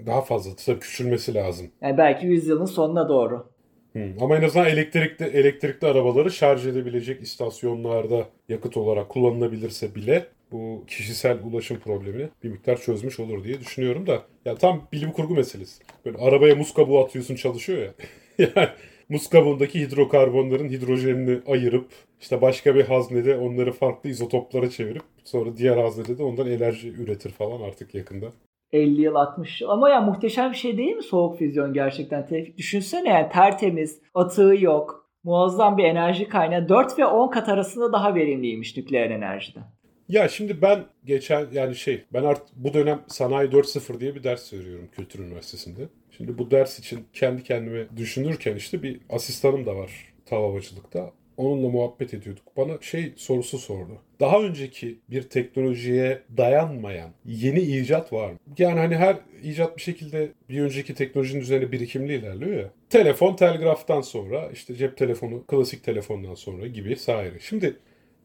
Daha 0.06 0.20
fazla 0.20 0.56
tabii 0.56 0.80
küçülmesi 0.80 1.34
lazım. 1.34 1.66
Yani 1.82 1.98
belki 1.98 2.26
100 2.26 2.46
yılın 2.46 2.64
sonuna 2.64 3.08
doğru. 3.08 3.46
Hmm. 3.92 4.22
Ama 4.22 4.36
en 4.36 4.42
azından 4.42 4.66
elektrikli 4.66 5.24
elektrikli 5.24 5.86
arabaları 5.86 6.30
şarj 6.30 6.66
edebilecek 6.66 7.22
istasyonlarda 7.22 8.26
yakıt 8.48 8.76
olarak 8.76 9.08
kullanılabilirse 9.08 9.94
bile 9.94 10.26
bu 10.52 10.84
kişisel 10.86 11.38
ulaşım 11.44 11.78
problemini 11.78 12.28
bir 12.44 12.48
miktar 12.48 12.76
çözmüş 12.76 13.20
olur 13.20 13.44
diye 13.44 13.60
düşünüyorum 13.60 14.06
da 14.06 14.22
ya 14.44 14.54
tam 14.54 14.88
bilim 14.92 15.12
kurgu 15.12 15.34
meselesi. 15.34 15.82
Böyle 16.04 16.18
arabaya 16.18 16.54
muz 16.54 16.74
kabuğu 16.74 16.98
atıyorsun 16.98 17.34
çalışıyor 17.34 17.78
ya. 17.78 17.92
yani 18.56 18.68
muz 19.08 19.28
kabuğundaki 19.28 19.80
hidrokarbonların 19.80 20.68
hidrojenini 20.68 21.40
ayırıp 21.46 21.86
işte 22.20 22.40
başka 22.42 22.74
bir 22.74 22.84
haznede 22.84 23.36
onları 23.36 23.72
farklı 23.72 24.10
izotoplara 24.10 24.70
çevirip 24.70 25.02
sonra 25.24 25.56
diğer 25.56 25.76
haznede 25.76 26.18
de 26.18 26.22
ondan 26.22 26.50
enerji 26.50 26.88
üretir 26.88 27.30
falan 27.30 27.60
artık 27.60 27.94
yakında. 27.94 28.26
50 28.72 29.00
yıl 29.00 29.14
60 29.14 29.60
yıl. 29.60 29.68
Ama 29.68 29.90
ya 29.90 30.00
muhteşem 30.00 30.50
bir 30.50 30.56
şey 30.56 30.78
değil 30.78 30.96
mi 30.96 31.02
soğuk 31.02 31.38
füzyon 31.38 31.72
gerçekten 31.72 32.26
Tevfik? 32.26 32.58
Düşünsene 32.58 33.08
yani 33.08 33.28
tertemiz, 33.28 34.02
atığı 34.14 34.54
yok, 34.60 35.10
muazzam 35.24 35.78
bir 35.78 35.84
enerji 35.84 36.28
kaynağı. 36.28 36.68
4 36.68 36.98
ve 36.98 37.06
10 37.06 37.30
kat 37.30 37.48
arasında 37.48 37.92
daha 37.92 38.14
verimliymiş 38.14 38.76
nükleer 38.76 39.10
enerjiden. 39.10 39.64
Ya 40.08 40.28
şimdi 40.28 40.62
ben 40.62 40.84
geçen 41.04 41.46
yani 41.52 41.74
şey 41.74 42.04
ben 42.12 42.24
artık 42.24 42.56
bu 42.56 42.74
dönem 42.74 43.00
sanayi 43.06 43.50
4.0 43.50 44.00
diye 44.00 44.14
bir 44.14 44.22
ders 44.22 44.52
veriyorum 44.52 44.88
Kültür 44.92 45.20
Üniversitesi'nde. 45.20 45.88
Şimdi 46.10 46.38
bu 46.38 46.50
ders 46.50 46.78
için 46.78 47.06
kendi 47.12 47.42
kendime 47.42 47.86
düşünürken 47.96 48.56
işte 48.56 48.82
bir 48.82 49.00
asistanım 49.10 49.66
da 49.66 49.76
var 49.76 49.90
tavavacılıkta. 50.26 51.12
Onunla 51.40 51.68
muhabbet 51.68 52.14
ediyorduk. 52.14 52.56
Bana 52.56 52.78
şey 52.80 53.12
sorusu 53.16 53.58
sordu. 53.58 53.98
Daha 54.20 54.42
önceki 54.42 54.98
bir 55.10 55.22
teknolojiye 55.22 56.22
dayanmayan 56.36 57.10
yeni 57.24 57.60
icat 57.60 58.12
var 58.12 58.30
mı? 58.30 58.38
Yani 58.58 58.80
hani 58.80 58.96
her 58.96 59.16
icat 59.42 59.76
bir 59.76 59.82
şekilde 59.82 60.32
bir 60.48 60.60
önceki 60.60 60.94
teknolojinin 60.94 61.40
üzerine 61.40 61.72
birikimli 61.72 62.14
ilerliyor 62.14 62.60
ya. 62.60 62.70
Telefon 62.90 63.36
telgraftan 63.36 64.00
sonra 64.00 64.50
işte 64.52 64.74
cep 64.74 64.96
telefonu 64.96 65.44
klasik 65.46 65.84
telefondan 65.84 66.34
sonra 66.34 66.66
gibi 66.66 66.96
saire. 66.96 67.38
Şimdi 67.40 67.76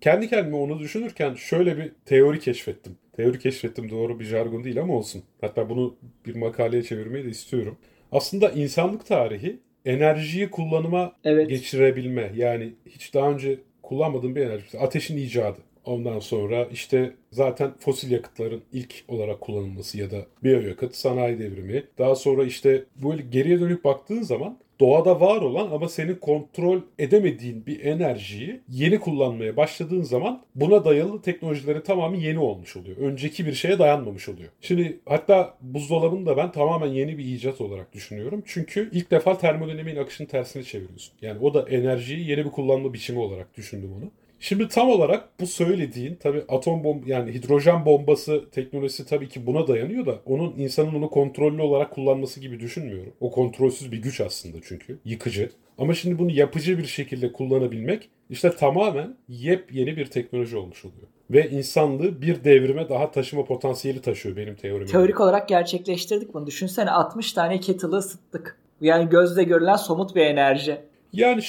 kendi 0.01 0.29
kendime 0.29 0.55
onu 0.55 0.79
düşünürken 0.79 1.33
şöyle 1.33 1.77
bir 1.77 1.91
teori 2.05 2.39
keşfettim. 2.39 2.97
Teori 3.15 3.39
keşfettim 3.39 3.89
doğru 3.89 4.19
bir 4.19 4.25
jargon 4.25 4.63
değil 4.63 4.81
ama 4.81 4.93
olsun. 4.93 5.23
Hatta 5.41 5.69
bunu 5.69 5.95
bir 6.25 6.35
makaleye 6.35 6.83
çevirmeyi 6.83 7.25
de 7.25 7.29
istiyorum. 7.29 7.77
Aslında 8.11 8.49
insanlık 8.49 9.05
tarihi 9.05 9.59
enerjiyi 9.85 10.49
kullanıma 10.49 11.15
evet. 11.23 11.49
geçirebilme. 11.49 12.31
Yani 12.35 12.73
hiç 12.85 13.13
daha 13.13 13.31
önce 13.31 13.59
kullanmadığım 13.81 14.35
bir 14.35 14.41
enerji. 14.41 14.79
Ateşin 14.79 15.17
icadı. 15.17 15.59
Ondan 15.85 16.19
sonra 16.19 16.65
işte 16.71 17.13
zaten 17.31 17.71
fosil 17.79 18.11
yakıtların 18.11 18.61
ilk 18.73 19.03
olarak 19.07 19.41
kullanılması 19.41 19.97
ya 19.97 20.11
da 20.11 20.25
biyoyakıt, 20.43 20.95
sanayi 20.95 21.39
devrimi. 21.39 21.83
Daha 21.97 22.15
sonra 22.15 22.43
işte 22.43 22.83
böyle 23.03 23.21
geriye 23.21 23.59
dönüp 23.59 23.83
baktığın 23.83 24.21
zaman 24.21 24.57
doğada 24.79 25.19
var 25.19 25.41
olan 25.41 25.71
ama 25.71 25.89
senin 25.89 26.15
kontrol 26.15 26.81
edemediğin 26.99 27.65
bir 27.65 27.85
enerjiyi 27.85 28.59
yeni 28.69 28.99
kullanmaya 28.99 29.57
başladığın 29.57 30.01
zaman 30.01 30.41
buna 30.55 30.85
dayalı 30.85 31.21
teknolojileri 31.21 31.83
tamamen 31.83 32.19
yeni 32.19 32.39
olmuş 32.39 32.77
oluyor. 32.77 32.97
Önceki 32.97 33.45
bir 33.45 33.53
şeye 33.53 33.79
dayanmamış 33.79 34.29
oluyor. 34.29 34.49
Şimdi 34.61 34.99
hatta 35.05 35.57
buzdolabını 35.61 36.25
da 36.25 36.37
ben 36.37 36.51
tamamen 36.51 36.87
yeni 36.87 37.17
bir 37.17 37.25
icat 37.25 37.61
olarak 37.61 37.93
düşünüyorum. 37.93 38.43
Çünkü 38.45 38.89
ilk 38.93 39.11
defa 39.11 39.37
termodinamiğin 39.37 39.97
akışını 39.97 40.27
tersine 40.27 40.63
çeviriyorsun. 40.63 41.13
Yani 41.21 41.39
o 41.39 41.53
da 41.53 41.69
enerjiyi 41.69 42.29
yeni 42.29 42.45
bir 42.45 42.51
kullanma 42.51 42.93
biçimi 42.93 43.19
olarak 43.19 43.57
düşündüm 43.57 43.91
onu. 43.97 44.11
Şimdi 44.39 44.67
tam 44.67 44.89
olarak 44.89 45.39
bu 45.39 45.47
söylediğin 45.47 46.15
tabi 46.15 46.43
atom 46.49 46.83
bomb 46.83 47.07
yani 47.07 47.33
hidrojen 47.33 47.85
bombası 47.85 48.49
teknolojisi 48.51 49.05
tabii 49.05 49.29
ki 49.29 49.45
buna 49.45 49.67
dayanıyor 49.67 50.05
da 50.05 50.19
onun 50.25 50.53
insanın 50.57 50.93
onu 50.95 51.09
kontrollü 51.09 51.61
olarak 51.61 51.91
kullanması 51.91 52.39
gibi 52.39 52.59
düşünmüyorum. 52.59 53.13
O 53.19 53.31
kontrolsüz 53.31 53.91
bir 53.91 53.97
güç 53.97 54.21
aslında 54.21 54.57
çünkü 54.63 54.99
yıkıcı. 55.05 55.49
Ama 55.77 55.93
şimdi 55.93 56.19
bunu 56.19 56.31
yapıcı 56.31 56.77
bir 56.77 56.85
şekilde 56.85 57.31
kullanabilmek 57.31 58.09
işte 58.29 58.55
tamamen 58.55 59.17
yepyeni 59.29 59.97
bir 59.97 60.05
teknoloji 60.05 60.57
olmuş 60.57 60.85
oluyor. 60.85 61.07
Ve 61.31 61.49
insanlığı 61.49 62.21
bir 62.21 62.43
devrime 62.43 62.89
daha 62.89 63.11
taşıma 63.11 63.45
potansiyeli 63.45 64.01
taşıyor 64.01 64.35
benim 64.35 64.55
teorim. 64.55 64.87
Teorik 64.87 65.21
olarak 65.21 65.49
gerçekleştirdik 65.49 66.33
bunu. 66.33 66.47
Düşünsene 66.47 66.91
60 66.91 67.33
tane 67.33 67.59
kettle'ı 67.59 67.91
ısıttık. 67.91 68.59
Yani 68.81 69.09
gözle 69.09 69.43
görülen 69.43 69.75
somut 69.75 70.15
bir 70.15 70.21
enerji. 70.21 70.77
Yani 71.13 71.41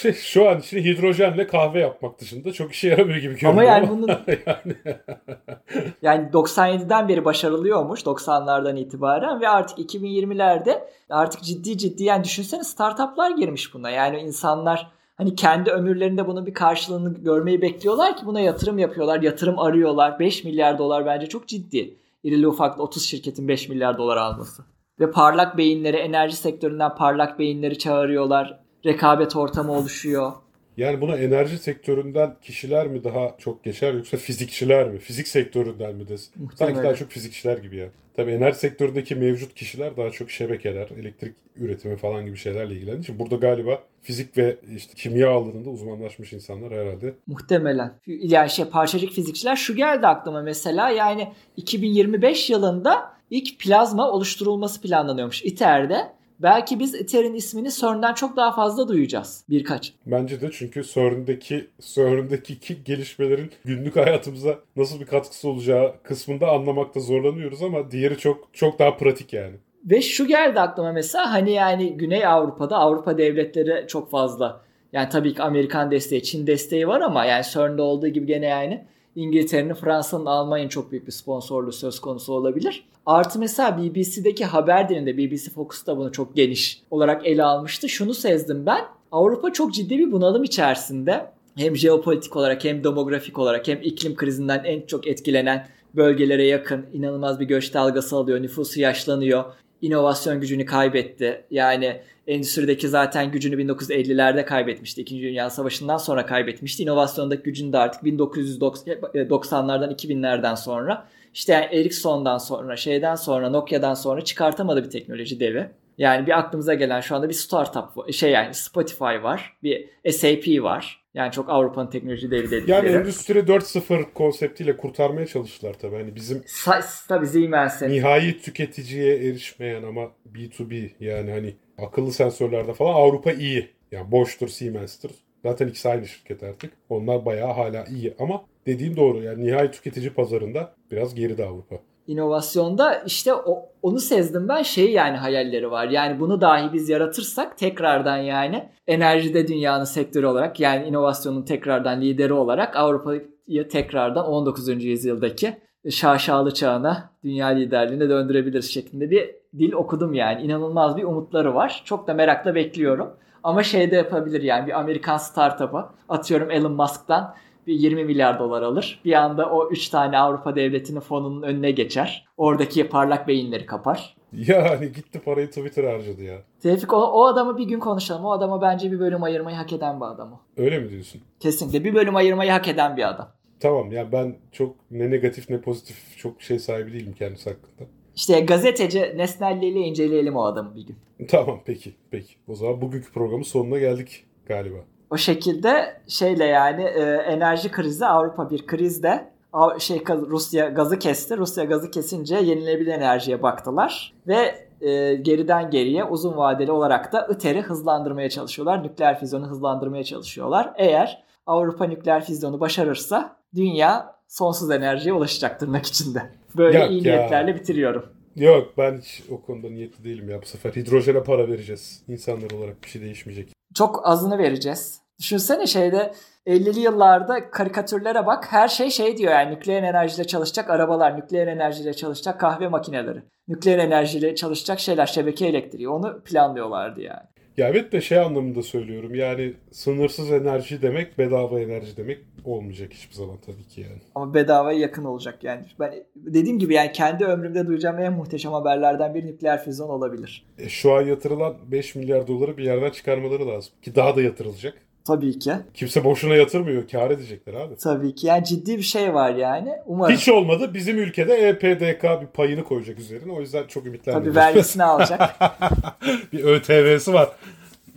şey, 0.00 0.12
şu 0.12 0.48
an 0.48 0.58
için 0.58 0.78
hidrojenle 0.78 1.46
kahve 1.46 1.80
yapmak 1.80 2.20
dışında 2.20 2.52
çok 2.52 2.72
işe 2.72 2.88
yaramıyor 2.88 3.18
gibi 3.18 3.34
görünüyor. 3.34 3.52
Ama 3.52 3.64
yani 3.64 3.88
bunun 3.88 4.08
yani. 4.46 4.76
yani 6.02 6.28
97'den 6.32 7.08
beri 7.08 7.24
başarılıyormuş 7.24 8.00
90'lardan 8.00 8.78
itibaren 8.78 9.40
ve 9.40 9.48
artık 9.48 9.78
2020'lerde 9.78 10.80
artık 11.10 11.42
ciddi 11.42 11.78
ciddi 11.78 12.04
yani 12.04 12.24
düşünsene 12.24 12.64
startuplar 12.64 13.30
girmiş 13.30 13.74
buna. 13.74 13.90
Yani 13.90 14.18
insanlar 14.18 14.90
hani 15.16 15.34
kendi 15.34 15.70
ömürlerinde 15.70 16.26
bunun 16.26 16.46
bir 16.46 16.54
karşılığını 16.54 17.14
görmeyi 17.14 17.62
bekliyorlar 17.62 18.16
ki 18.16 18.26
buna 18.26 18.40
yatırım 18.40 18.78
yapıyorlar, 18.78 19.22
yatırım 19.22 19.58
arıyorlar. 19.58 20.18
5 20.18 20.44
milyar 20.44 20.78
dolar 20.78 21.06
bence 21.06 21.26
çok 21.26 21.48
ciddi. 21.48 21.96
İrili 22.22 22.48
ufaklı 22.48 22.82
30 22.82 23.04
şirketin 23.04 23.48
5 23.48 23.68
milyar 23.68 23.98
dolar 23.98 24.16
alması. 24.16 24.64
Ve 25.00 25.10
parlak 25.10 25.56
beyinleri, 25.58 25.96
enerji 25.96 26.36
sektöründen 26.36 26.94
parlak 26.94 27.38
beyinleri 27.38 27.78
çağırıyorlar 27.78 28.60
rekabet 28.86 29.36
ortamı 29.36 29.72
oluşuyor. 29.72 30.32
Yani 30.76 31.00
buna 31.00 31.16
enerji 31.16 31.58
sektöründen 31.58 32.36
kişiler 32.42 32.86
mi 32.86 33.04
daha 33.04 33.36
çok 33.38 33.64
geçer 33.64 33.94
yoksa 33.94 34.16
fizikçiler 34.16 34.88
mi? 34.88 34.98
Fizik 34.98 35.28
sektöründen 35.28 35.94
mi 35.94 36.08
desin? 36.08 36.48
Sanki 36.54 36.82
daha 36.82 36.94
çok 36.94 37.08
fizikçiler 37.10 37.58
gibi 37.58 37.76
ya. 37.76 37.88
Tabii 38.16 38.30
enerji 38.30 38.58
sektöründeki 38.58 39.14
mevcut 39.14 39.54
kişiler 39.54 39.96
daha 39.96 40.10
çok 40.10 40.30
şebekeler, 40.30 40.88
elektrik 41.00 41.34
üretimi 41.56 41.96
falan 41.96 42.26
gibi 42.26 42.36
şeylerle 42.36 42.74
ilgilendiği 42.74 43.02
için 43.02 43.18
burada 43.18 43.36
galiba 43.36 43.82
fizik 44.02 44.38
ve 44.38 44.56
işte 44.76 44.92
kimya 44.96 45.30
alanında 45.30 45.70
uzmanlaşmış 45.70 46.32
insanlar 46.32 46.72
herhalde. 46.72 47.14
Muhtemelen. 47.26 47.92
Yani 48.06 48.50
şey 48.50 48.64
parçacık 48.64 49.12
fizikçiler 49.12 49.56
şu 49.56 49.76
geldi 49.76 50.06
aklıma 50.06 50.42
mesela 50.42 50.90
yani 50.90 51.32
2025 51.56 52.50
yılında 52.50 53.12
ilk 53.30 53.58
plazma 53.58 54.10
oluşturulması 54.10 54.80
planlanıyormuş 54.80 55.44
ITER'de 55.44 56.12
belki 56.42 56.80
biz 56.80 56.94
Ether'in 56.94 57.34
ismini 57.34 57.70
CERN'den 57.70 58.14
çok 58.14 58.36
daha 58.36 58.52
fazla 58.52 58.88
duyacağız. 58.88 59.44
Birkaç. 59.50 59.92
Bence 60.06 60.40
de 60.40 60.50
çünkü 60.52 60.84
CERN'deki 60.84 61.70
CERN'deki 61.80 62.84
gelişmelerin 62.84 63.50
günlük 63.64 63.96
hayatımıza 63.96 64.58
nasıl 64.76 65.00
bir 65.00 65.06
katkısı 65.06 65.48
olacağı 65.48 65.94
kısmında 66.02 66.48
anlamakta 66.48 67.00
zorlanıyoruz 67.00 67.62
ama 67.62 67.90
diğeri 67.90 68.18
çok 68.18 68.48
çok 68.52 68.78
daha 68.78 68.96
pratik 68.96 69.32
yani. 69.32 69.56
Ve 69.84 70.02
şu 70.02 70.26
geldi 70.26 70.60
aklıma 70.60 70.92
mesela 70.92 71.32
hani 71.32 71.52
yani 71.52 71.96
Güney 71.96 72.26
Avrupa'da 72.26 72.76
Avrupa 72.76 73.18
devletleri 73.18 73.86
çok 73.88 74.10
fazla 74.10 74.60
yani 74.92 75.08
tabii 75.08 75.34
ki 75.34 75.42
Amerikan 75.42 75.90
desteği, 75.90 76.22
Çin 76.22 76.46
desteği 76.46 76.88
var 76.88 77.00
ama 77.00 77.24
yani 77.24 77.44
CERN'de 77.52 77.82
olduğu 77.82 78.08
gibi 78.08 78.26
gene 78.26 78.46
yani 78.46 78.84
İngiltere'nin, 79.16 79.74
Fransa'nın, 79.74 80.26
Almanya'nın 80.26 80.68
çok 80.68 80.92
büyük 80.92 81.06
bir 81.06 81.12
sponsorluğu 81.12 81.72
söz 81.72 82.00
konusu 82.00 82.32
olabilir. 82.32 82.84
Artı 83.06 83.38
mesela 83.38 83.78
BBC'deki 83.78 84.44
haber 84.44 84.88
dilinde 84.88 85.18
BBC 85.18 85.50
Focus 85.50 85.86
da 85.86 85.96
bunu 85.96 86.12
çok 86.12 86.36
geniş 86.36 86.82
olarak 86.90 87.26
ele 87.26 87.44
almıştı. 87.44 87.88
Şunu 87.88 88.14
sezdim 88.14 88.66
ben. 88.66 88.84
Avrupa 89.12 89.52
çok 89.52 89.74
ciddi 89.74 89.98
bir 89.98 90.12
bunalım 90.12 90.44
içerisinde. 90.44 91.26
Hem 91.56 91.76
jeopolitik 91.76 92.36
olarak 92.36 92.64
hem 92.64 92.84
demografik 92.84 93.38
olarak 93.38 93.68
hem 93.68 93.78
iklim 93.82 94.16
krizinden 94.16 94.64
en 94.64 94.86
çok 94.86 95.06
etkilenen 95.06 95.66
bölgelere 95.94 96.46
yakın 96.46 96.86
inanılmaz 96.92 97.40
bir 97.40 97.44
göç 97.44 97.74
dalgası 97.74 98.16
alıyor. 98.16 98.42
Nüfusu 98.42 98.80
yaşlanıyor. 98.80 99.44
İnovasyon 99.82 100.40
gücünü 100.40 100.66
kaybetti. 100.66 101.44
Yani 101.50 102.00
endüstrideki 102.26 102.88
zaten 102.88 103.32
gücünü 103.32 103.62
1950'lerde 103.62 104.44
kaybetmişti. 104.44 105.00
İkinci 105.00 105.22
Dünya 105.22 105.50
Savaşı'ndan 105.50 105.96
sonra 105.96 106.26
kaybetmişti. 106.26 106.82
İnovasyondaki 106.82 107.42
gücünü 107.42 107.72
de 107.72 107.78
artık 107.78 108.02
1990'lardan 108.02 109.94
2000'lerden 109.94 110.54
sonra 110.54 111.06
işte 111.34 111.52
yani 111.52 111.64
Ericsson'dan 111.64 112.38
sonra, 112.38 112.76
şeyden 112.76 113.14
sonra, 113.14 113.50
Nokia'dan 113.50 113.94
sonra 113.94 114.20
çıkartamadı 114.20 114.84
bir 114.84 114.90
teknoloji 114.90 115.40
devi. 115.40 115.70
Yani 115.98 116.26
bir 116.26 116.38
aklımıza 116.38 116.74
gelen 116.74 117.00
şu 117.00 117.16
anda 117.16 117.28
bir 117.28 117.34
startup 117.34 118.12
şey 118.12 118.30
yani 118.30 118.54
Spotify 118.54 119.04
var, 119.04 119.56
bir 119.62 119.88
SAP 120.10 120.62
var. 120.62 120.99
Yani 121.14 121.32
çok 121.32 121.50
Avrupa'nın 121.50 121.90
teknoloji 121.90 122.30
devi 122.30 122.50
dedikleri. 122.50 122.70
Yani 122.70 122.88
Endüstri 122.88 123.38
4.0 123.38 124.04
konseptiyle 124.14 124.76
kurtarmaya 124.76 125.26
çalıştılar 125.26 125.74
tabii. 125.74 125.96
Hani 125.96 126.14
bizim 126.14 126.38
Sa- 126.38 127.08
tabii 127.08 127.26
Siemens'in. 127.26 127.90
Nihai 127.90 128.38
tüketiciye 128.38 129.16
erişmeyen 129.16 129.82
ama 129.82 130.10
B2B 130.34 130.90
yani 131.00 131.30
hani 131.30 131.54
akıllı 131.78 132.12
sensörlerde 132.12 132.74
falan 132.74 132.94
Avrupa 132.94 133.32
iyi. 133.32 133.70
Yani 133.92 134.12
Bosch'tur, 134.12 134.48
Siemens'tir. 134.48 135.10
Zaten 135.44 135.68
ikisi 135.68 135.88
aynı 135.88 136.06
şirket 136.06 136.42
artık. 136.42 136.72
Onlar 136.88 137.24
bayağı 137.24 137.52
hala 137.52 137.84
iyi 137.84 138.14
ama 138.18 138.44
dediğim 138.66 138.96
doğru 138.96 139.22
yani 139.22 139.44
nihai 139.44 139.70
tüketici 139.70 140.10
pazarında 140.10 140.74
biraz 140.90 141.14
geride 141.14 141.44
Avrupa. 141.44 141.76
İnovasyonda 142.10 142.94
işte 142.94 143.34
o, 143.34 143.68
onu 143.82 143.98
sezdim 144.00 144.48
ben 144.48 144.62
şey 144.62 144.92
yani 144.92 145.16
hayalleri 145.16 145.70
var. 145.70 145.88
Yani 145.88 146.20
bunu 146.20 146.40
dahi 146.40 146.72
biz 146.72 146.88
yaratırsak 146.88 147.58
tekrardan 147.58 148.16
yani 148.16 148.68
enerjide 148.86 149.48
dünyanın 149.48 149.84
sektörü 149.84 150.26
olarak 150.26 150.60
yani 150.60 150.86
inovasyonun 150.88 151.42
tekrardan 151.42 152.00
lideri 152.00 152.32
olarak 152.32 152.76
Avrupa'yı 152.76 153.68
tekrardan 153.68 154.26
19. 154.26 154.84
yüzyıldaki 154.84 155.56
şaşalı 155.90 156.54
çağına 156.54 157.10
dünya 157.24 157.46
liderliğine 157.46 158.08
döndürebiliriz 158.08 158.74
şeklinde 158.74 159.10
bir 159.10 159.30
dil 159.58 159.72
okudum 159.72 160.14
yani. 160.14 160.42
İnanılmaz 160.42 160.96
bir 160.96 161.04
umutları 161.04 161.54
var. 161.54 161.82
Çok 161.84 162.06
da 162.08 162.14
merakla 162.14 162.54
bekliyorum. 162.54 163.10
Ama 163.42 163.62
şey 163.62 163.90
de 163.90 163.96
yapabilir 163.96 164.42
yani 164.42 164.66
bir 164.66 164.78
Amerikan 164.80 165.16
startup'a 165.16 165.94
atıyorum 166.08 166.50
Elon 166.50 166.72
Musk'tan 166.72 167.34
bir 167.66 167.74
20 167.74 168.04
milyar 168.04 168.38
dolar 168.38 168.62
alır. 168.62 169.00
Bir 169.04 169.12
anda 169.12 169.50
o 169.50 169.70
3 169.70 169.88
tane 169.88 170.18
Avrupa 170.18 170.56
devletinin 170.56 171.00
fonunun 171.00 171.42
önüne 171.42 171.70
geçer. 171.70 172.28
Oradaki 172.36 172.88
parlak 172.88 173.28
beyinleri 173.28 173.66
kapar. 173.66 174.16
Yani 174.32 174.92
gitti 174.92 175.20
parayı 175.24 175.48
Twitter 175.48 175.84
harcadı 175.84 176.22
ya. 176.22 176.38
Tevfik 176.62 176.92
o, 176.92 176.96
o 176.96 177.26
adamı 177.26 177.58
bir 177.58 177.64
gün 177.64 177.80
konuşalım. 177.80 178.24
O 178.24 178.30
adama 178.30 178.62
bence 178.62 178.92
bir 178.92 179.00
bölüm 179.00 179.22
ayırmayı 179.22 179.56
hak 179.56 179.72
eden 179.72 180.00
bir 180.00 180.06
adam 180.06 180.32
o. 180.32 180.40
Öyle 180.62 180.78
mi 180.78 180.90
diyorsun? 180.90 181.20
Kesinlikle 181.40 181.84
bir 181.84 181.94
bölüm 181.94 182.16
ayırmayı 182.16 182.50
hak 182.50 182.68
eden 182.68 182.96
bir 182.96 183.08
adam. 183.08 183.32
Tamam 183.60 183.92
ya 183.92 184.12
ben 184.12 184.36
çok 184.52 184.76
ne 184.90 185.10
negatif 185.10 185.50
ne 185.50 185.60
pozitif 185.60 186.18
çok 186.18 186.42
şey 186.42 186.58
sahibi 186.58 186.92
değilim 186.92 187.14
kendisi 187.18 187.50
hakkında. 187.50 187.88
İşte 188.16 188.40
gazeteci 188.40 189.12
nesnelliğiyle 189.16 189.80
inceleyelim 189.80 190.36
o 190.36 190.42
adamı 190.42 190.76
bir 190.76 190.86
gün. 190.86 190.96
Tamam 191.28 191.60
peki 191.64 191.94
peki. 192.10 192.34
O 192.48 192.54
zaman 192.54 192.80
bugünkü 192.80 193.12
programın 193.12 193.42
sonuna 193.42 193.78
geldik 193.78 194.24
galiba. 194.46 194.76
O 195.10 195.16
şekilde 195.16 196.00
şeyle 196.08 196.44
yani 196.44 196.82
e, 196.82 197.00
enerji 197.02 197.70
krizi 197.70 198.06
Avrupa 198.06 198.50
bir 198.50 198.66
krizde 198.66 199.30
şey 199.78 200.02
Rusya 200.08 200.68
gazı 200.68 200.98
kesti. 200.98 201.36
Rusya 201.36 201.64
gazı 201.64 201.90
kesince 201.90 202.36
yenilenebilir 202.36 202.92
enerjiye 202.92 203.42
baktılar 203.42 204.12
ve 204.26 204.68
e, 204.80 205.14
geriden 205.14 205.70
geriye 205.70 206.04
uzun 206.04 206.36
vadeli 206.36 206.72
olarak 206.72 207.12
da 207.12 207.28
ITER'i 207.32 207.60
hızlandırmaya 207.60 208.30
çalışıyorlar. 208.30 208.82
Nükleer 208.82 209.20
füzyonu 209.20 209.46
hızlandırmaya 209.46 210.04
çalışıyorlar. 210.04 210.72
Eğer 210.76 211.22
Avrupa 211.46 211.84
nükleer 211.84 212.24
füzyonu 212.24 212.60
başarırsa 212.60 213.36
dünya 213.54 214.14
sonsuz 214.28 214.70
enerjiye 214.70 215.14
ulaşacak 215.14 215.60
tırnak 215.60 215.86
içinde. 215.86 216.22
Böyle 216.56 216.78
Yok 216.78 216.90
iyi 216.90 217.08
ya. 217.08 217.16
niyetlerle 217.16 217.54
bitiriyorum. 217.54 218.06
Yok 218.36 218.68
ben 218.78 218.98
hiç 218.98 219.22
o 219.30 219.40
konuda 219.42 219.70
niyetli 219.70 220.04
değilim 220.04 220.30
ya 220.30 220.42
bu 220.42 220.46
sefer. 220.46 220.72
Hidrojene 220.72 221.22
para 221.22 221.48
vereceğiz. 221.48 222.02
İnsanlar 222.08 222.50
olarak 222.50 222.84
bir 222.84 222.88
şey 222.88 223.02
değişmeyecek. 223.02 223.59
Çok 223.74 224.08
azını 224.08 224.38
vereceğiz. 224.38 225.00
Düşünsene 225.18 225.66
şeyde 225.66 226.12
50'li 226.46 226.80
yıllarda 226.80 227.50
karikatürlere 227.50 228.26
bak. 228.26 228.52
Her 228.52 228.68
şey 228.68 228.90
şey 228.90 229.16
diyor 229.16 229.32
yani 229.32 229.54
nükleer 229.54 229.82
enerjiyle 229.82 230.26
çalışacak 230.26 230.70
arabalar, 230.70 231.16
nükleer 231.16 231.46
enerjiyle 231.46 231.94
çalışacak 231.94 232.40
kahve 232.40 232.68
makineleri, 232.68 233.22
nükleer 233.48 233.78
enerjiyle 233.78 234.34
çalışacak 234.34 234.80
şeyler, 234.80 235.06
şebeke 235.06 235.46
elektriği. 235.46 235.88
Onu 235.88 236.22
planlıyorlardı 236.24 237.00
yani. 237.00 237.22
Ya 237.60 237.68
evet 237.68 237.92
de 237.92 238.00
şey 238.00 238.18
anlamında 238.18 238.62
söylüyorum. 238.62 239.14
Yani 239.14 239.54
sınırsız 239.70 240.32
enerji 240.32 240.82
demek 240.82 241.18
bedava 241.18 241.60
enerji 241.60 241.96
demek 241.96 242.18
olmayacak 242.44 242.92
hiçbir 242.92 243.14
zaman 243.14 243.36
tabii 243.46 243.68
ki 243.68 243.80
yani. 243.80 244.00
Ama 244.14 244.34
bedavaya 244.34 244.78
yakın 244.78 245.04
olacak 245.04 245.44
yani. 245.44 245.64
Ben 245.80 245.94
dediğim 246.16 246.58
gibi 246.58 246.74
yani 246.74 246.92
kendi 246.92 247.24
ömrümde 247.24 247.66
duyacağım 247.66 247.98
en 247.98 248.12
muhteşem 248.12 248.52
haberlerden 248.52 249.14
bir 249.14 249.26
nükleer 249.26 249.64
füzyon 249.64 249.88
olabilir. 249.88 250.46
E, 250.58 250.68
şu 250.68 250.92
an 250.92 251.02
yatırılan 251.02 251.56
5 251.66 251.94
milyar 251.94 252.26
doları 252.26 252.56
bir 252.56 252.64
yerden 252.64 252.90
çıkarmaları 252.90 253.48
lazım. 253.48 253.72
Ki 253.82 253.94
daha 253.94 254.16
da 254.16 254.22
yatırılacak. 254.22 254.74
Tabii 255.10 255.38
ki. 255.38 255.52
Kimse 255.74 256.04
boşuna 256.04 256.34
yatırmıyor. 256.34 256.88
Kar 256.88 257.10
edecekler 257.10 257.54
abi. 257.54 257.76
Tabii 257.76 258.14
ki. 258.14 258.26
Yani 258.26 258.44
ciddi 258.44 258.78
bir 258.78 258.82
şey 258.82 259.14
var 259.14 259.34
yani. 259.34 259.72
Umarım. 259.86 260.14
Hiç 260.14 260.28
olmadı. 260.28 260.74
Bizim 260.74 260.98
ülkede 260.98 261.48
EPDK 261.48 262.02
bir 262.02 262.26
payını 262.26 262.64
koyacak 262.64 262.98
üzerine. 262.98 263.32
O 263.32 263.40
yüzden 263.40 263.66
çok 263.66 263.86
ümitlendim. 263.86 264.22
Tabii 264.22 264.34
vergisini 264.34 264.84
alacak. 264.84 265.20
bir 266.32 266.44
ÖTV'si 266.44 267.12
var. 267.12 267.28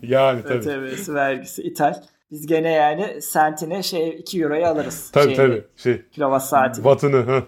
Yani 0.02 0.42
tabii. 0.44 0.54
ÖTV'si, 0.54 1.14
vergisi, 1.14 1.64
ithal. 1.64 1.94
Biz 2.32 2.48
gene 2.48 2.72
yani 2.72 3.22
sentine 3.22 3.84
şey 3.84 4.10
2 4.20 4.42
euroya 4.42 4.72
alırız. 4.72 5.12
Tabii 5.12 5.36
şeyini, 5.36 5.38
tabii. 5.38 5.64
Şey, 5.76 6.02
kilowatt 6.12 6.44
saatini. 6.44 6.84
Wattını. 6.84 7.44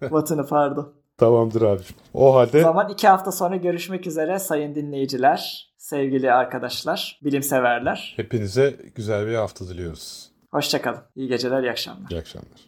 Wattını 0.00 0.46
pardon. 0.48 0.92
Tamamdır 1.18 1.62
abi. 1.62 1.82
O 2.14 2.34
halde... 2.34 2.58
O 2.58 2.62
zaman 2.62 2.88
iki 2.88 3.08
hafta 3.08 3.32
sonra 3.32 3.56
görüşmek 3.56 4.06
üzere 4.06 4.38
sayın 4.38 4.74
dinleyiciler, 4.74 5.67
sevgili 5.88 6.32
arkadaşlar, 6.32 7.20
bilimseverler. 7.24 8.14
Hepinize 8.16 8.76
güzel 8.94 9.26
bir 9.26 9.34
hafta 9.34 9.68
diliyoruz. 9.68 10.30
Hoşçakalın. 10.50 11.00
İyi 11.16 11.28
geceler, 11.28 11.62
iyi 11.62 11.70
akşamlar. 11.70 12.10
İyi 12.10 12.20
akşamlar. 12.20 12.60